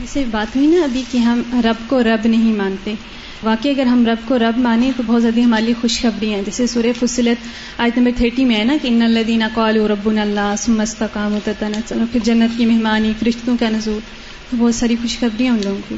[0.00, 2.94] جیسے بات ہوئی نا ابھی کہ ہم رب کو رب نہیں مانتے
[3.42, 6.66] واقعی اگر ہم رب کو رب مانیں تو بہت زیادہ ہمارے لیے خوشخبری ہیں۔ جیسے
[6.66, 7.48] سورہ فصلت
[7.80, 11.38] آج نمبر تھرٹی میں ہے نا کہ ان اللہ قال رب اللہ سمستقام
[11.88, 14.00] چلو پھر جنت کی مہمانی فرشتوں کا نظور
[14.50, 15.94] تو بہت ساری خوشخبری ہیں ان لوگوں کی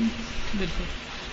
[0.59, 0.82] بالکل۔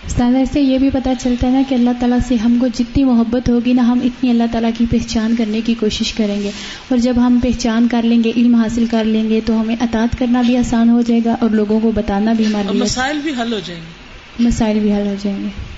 [0.07, 3.03] استاد سے یہ بھی پتہ چلتا ہے نا کہ اللہ تعالیٰ سے ہم کو جتنی
[3.03, 6.51] محبت ہوگی نا ہم اتنی اللہ تعالیٰ کی پہچان کرنے کی کوشش کریں گے۔
[6.89, 10.19] اور جب ہم پہچان کر لیں گے علم حاصل کر لیں گے تو ہمیں اطاعت
[10.19, 13.53] کرنا بھی آسان ہو جائے گا اور لوگوں کو بتانا بھی ہمارے مسائل بھی حل
[13.53, 15.72] ہو جائیں گے۔ مسائل بھی حل ہو جائیں گے۔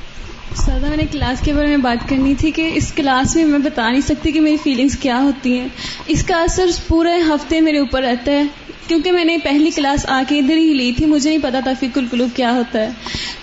[0.55, 3.59] سادہ میں نے کلاس کے بارے میں بات کرنی تھی کہ اس کلاس میں میں
[3.59, 5.67] بتا نہیں سکتی کہ میری فیلنگس کیا ہوتی ہیں۔
[6.07, 8.43] اس کا اثر پورے ہفتے میرے اوپر رہتا ہے۔
[8.87, 11.73] کیونکہ میں نے پہلی کلاس آ کے ادھر ہی لی تھی مجھے نہیں پتا تھا
[11.73, 12.89] فکر القلوب کیا ہوتا ہے۔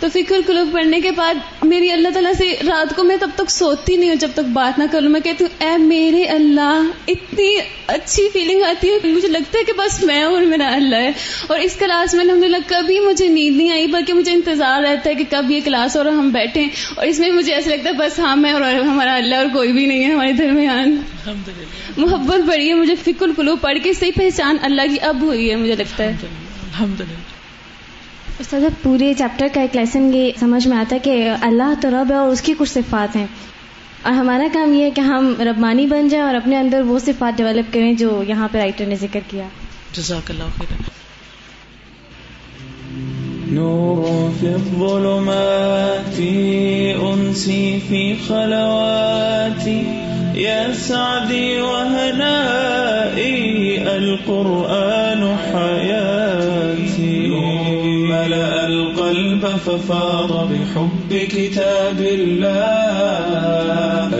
[0.00, 3.50] تو فکر القلوب پڑھنے کے بعد میری اللہ تعالیٰ سے رات کو میں تب تک
[3.50, 7.56] سوتی نہیں ہوں جب تک بات نہ کروں۔ میں کہتی ہوں اے میرے اللہ اتنی
[7.86, 11.12] اچھی فیلنگ آتی ہے۔ مجھے لگتا ہے کہ بس میں اور میرا اللہ ہے۔
[11.46, 15.10] اور اس کلاس میں الحمد للہ کبھی مجھے نیند نہیں آئی بلکہ مجھے انتظار رہتا
[15.10, 17.94] ہے کہ کب یہ کلاس اور ہم بیٹھیں۔ اور اس میں مجھے ایسا لگتا ہے
[17.94, 20.96] بس ہاں میں اور ہمارا اللہ اور کوئی بھی نہیں ہے ہمارے درمیان۔
[21.96, 25.56] محبت بڑی ہے مجھے فکر القلوب پڑھ کے صحیح پہچان اللہ کی اب ہوئی ہے
[25.56, 27.18] مجھے لگتا ہے۔ الحمد للہ
[28.38, 32.10] استاد پورے چیپٹر کا ایک لیسن یہ سمجھ میں آتا ہے کہ اللہ تو رب
[32.10, 33.26] ہے اور اس کی کچھ صفات ہیں۔
[34.02, 37.36] اور ہمارا کام یہ ہے کہ ہم ربانی بن جائیں اور اپنے اندر وہ صفات
[37.36, 39.44] ڈیولپ کریں جو یہاں پہ رائٹر نے ذکر کیا۔
[39.92, 41.01] جزاک اللہ خیر
[43.54, 46.18] نور في الظلمات
[47.12, 49.82] أنسي في خلواتي
[50.34, 53.32] يا سعدي وهنائي،
[53.96, 57.28] القرآن حياتي.
[58.08, 63.42] ملأ القلب ففاض بحب كتاب الله.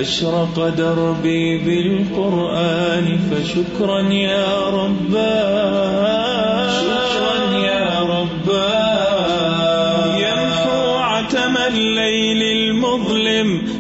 [0.01, 5.83] أشرق دربي بالقرآن، فشكرا يا رباه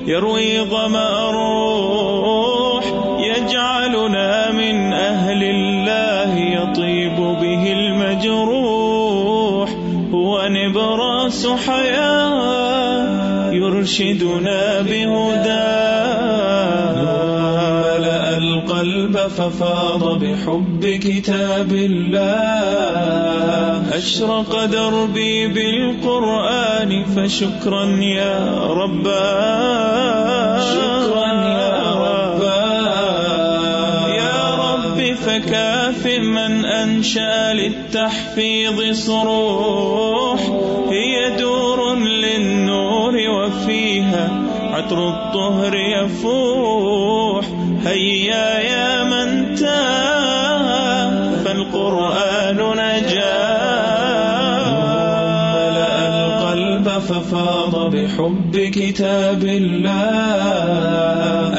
[0.06, 2.84] يروي ظمأ الروح
[3.18, 9.70] يجعلنا من أهل الله يطيب به المجروح
[10.14, 15.11] هو نبراس حياة يرشدنا به
[19.36, 23.02] ففاض بحب كتاب الله.
[23.96, 33.22] أشرق دربي بالقرآن فشكرا يا رباه شكرا يا رباه
[34.08, 40.40] يا رب فكاف من أنشأ للتحفيظ صروح.
[40.90, 44.30] هي دور للنور وفيها
[44.72, 46.91] عطر الطهر يفوح.
[58.62, 59.92] بحب كتاب الله.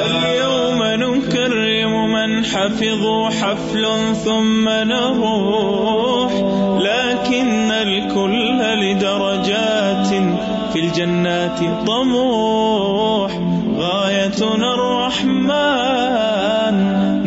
[0.06, 3.86] اليوم نكرم من حفظوا حفل
[4.26, 6.32] ثم نروح.
[6.80, 10.08] لكن الكل لدرجات
[10.74, 12.25] في الجنات طموح.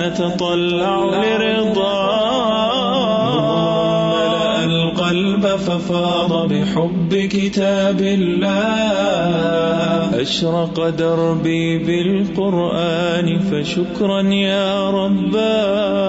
[0.09, 2.09] الرحمن نتطلع لرضاه
[4.64, 9.48] القلب ففاض بحب كتاب الله.
[10.22, 16.09] أشرق دربي بالقرآن فشكرا يا رباه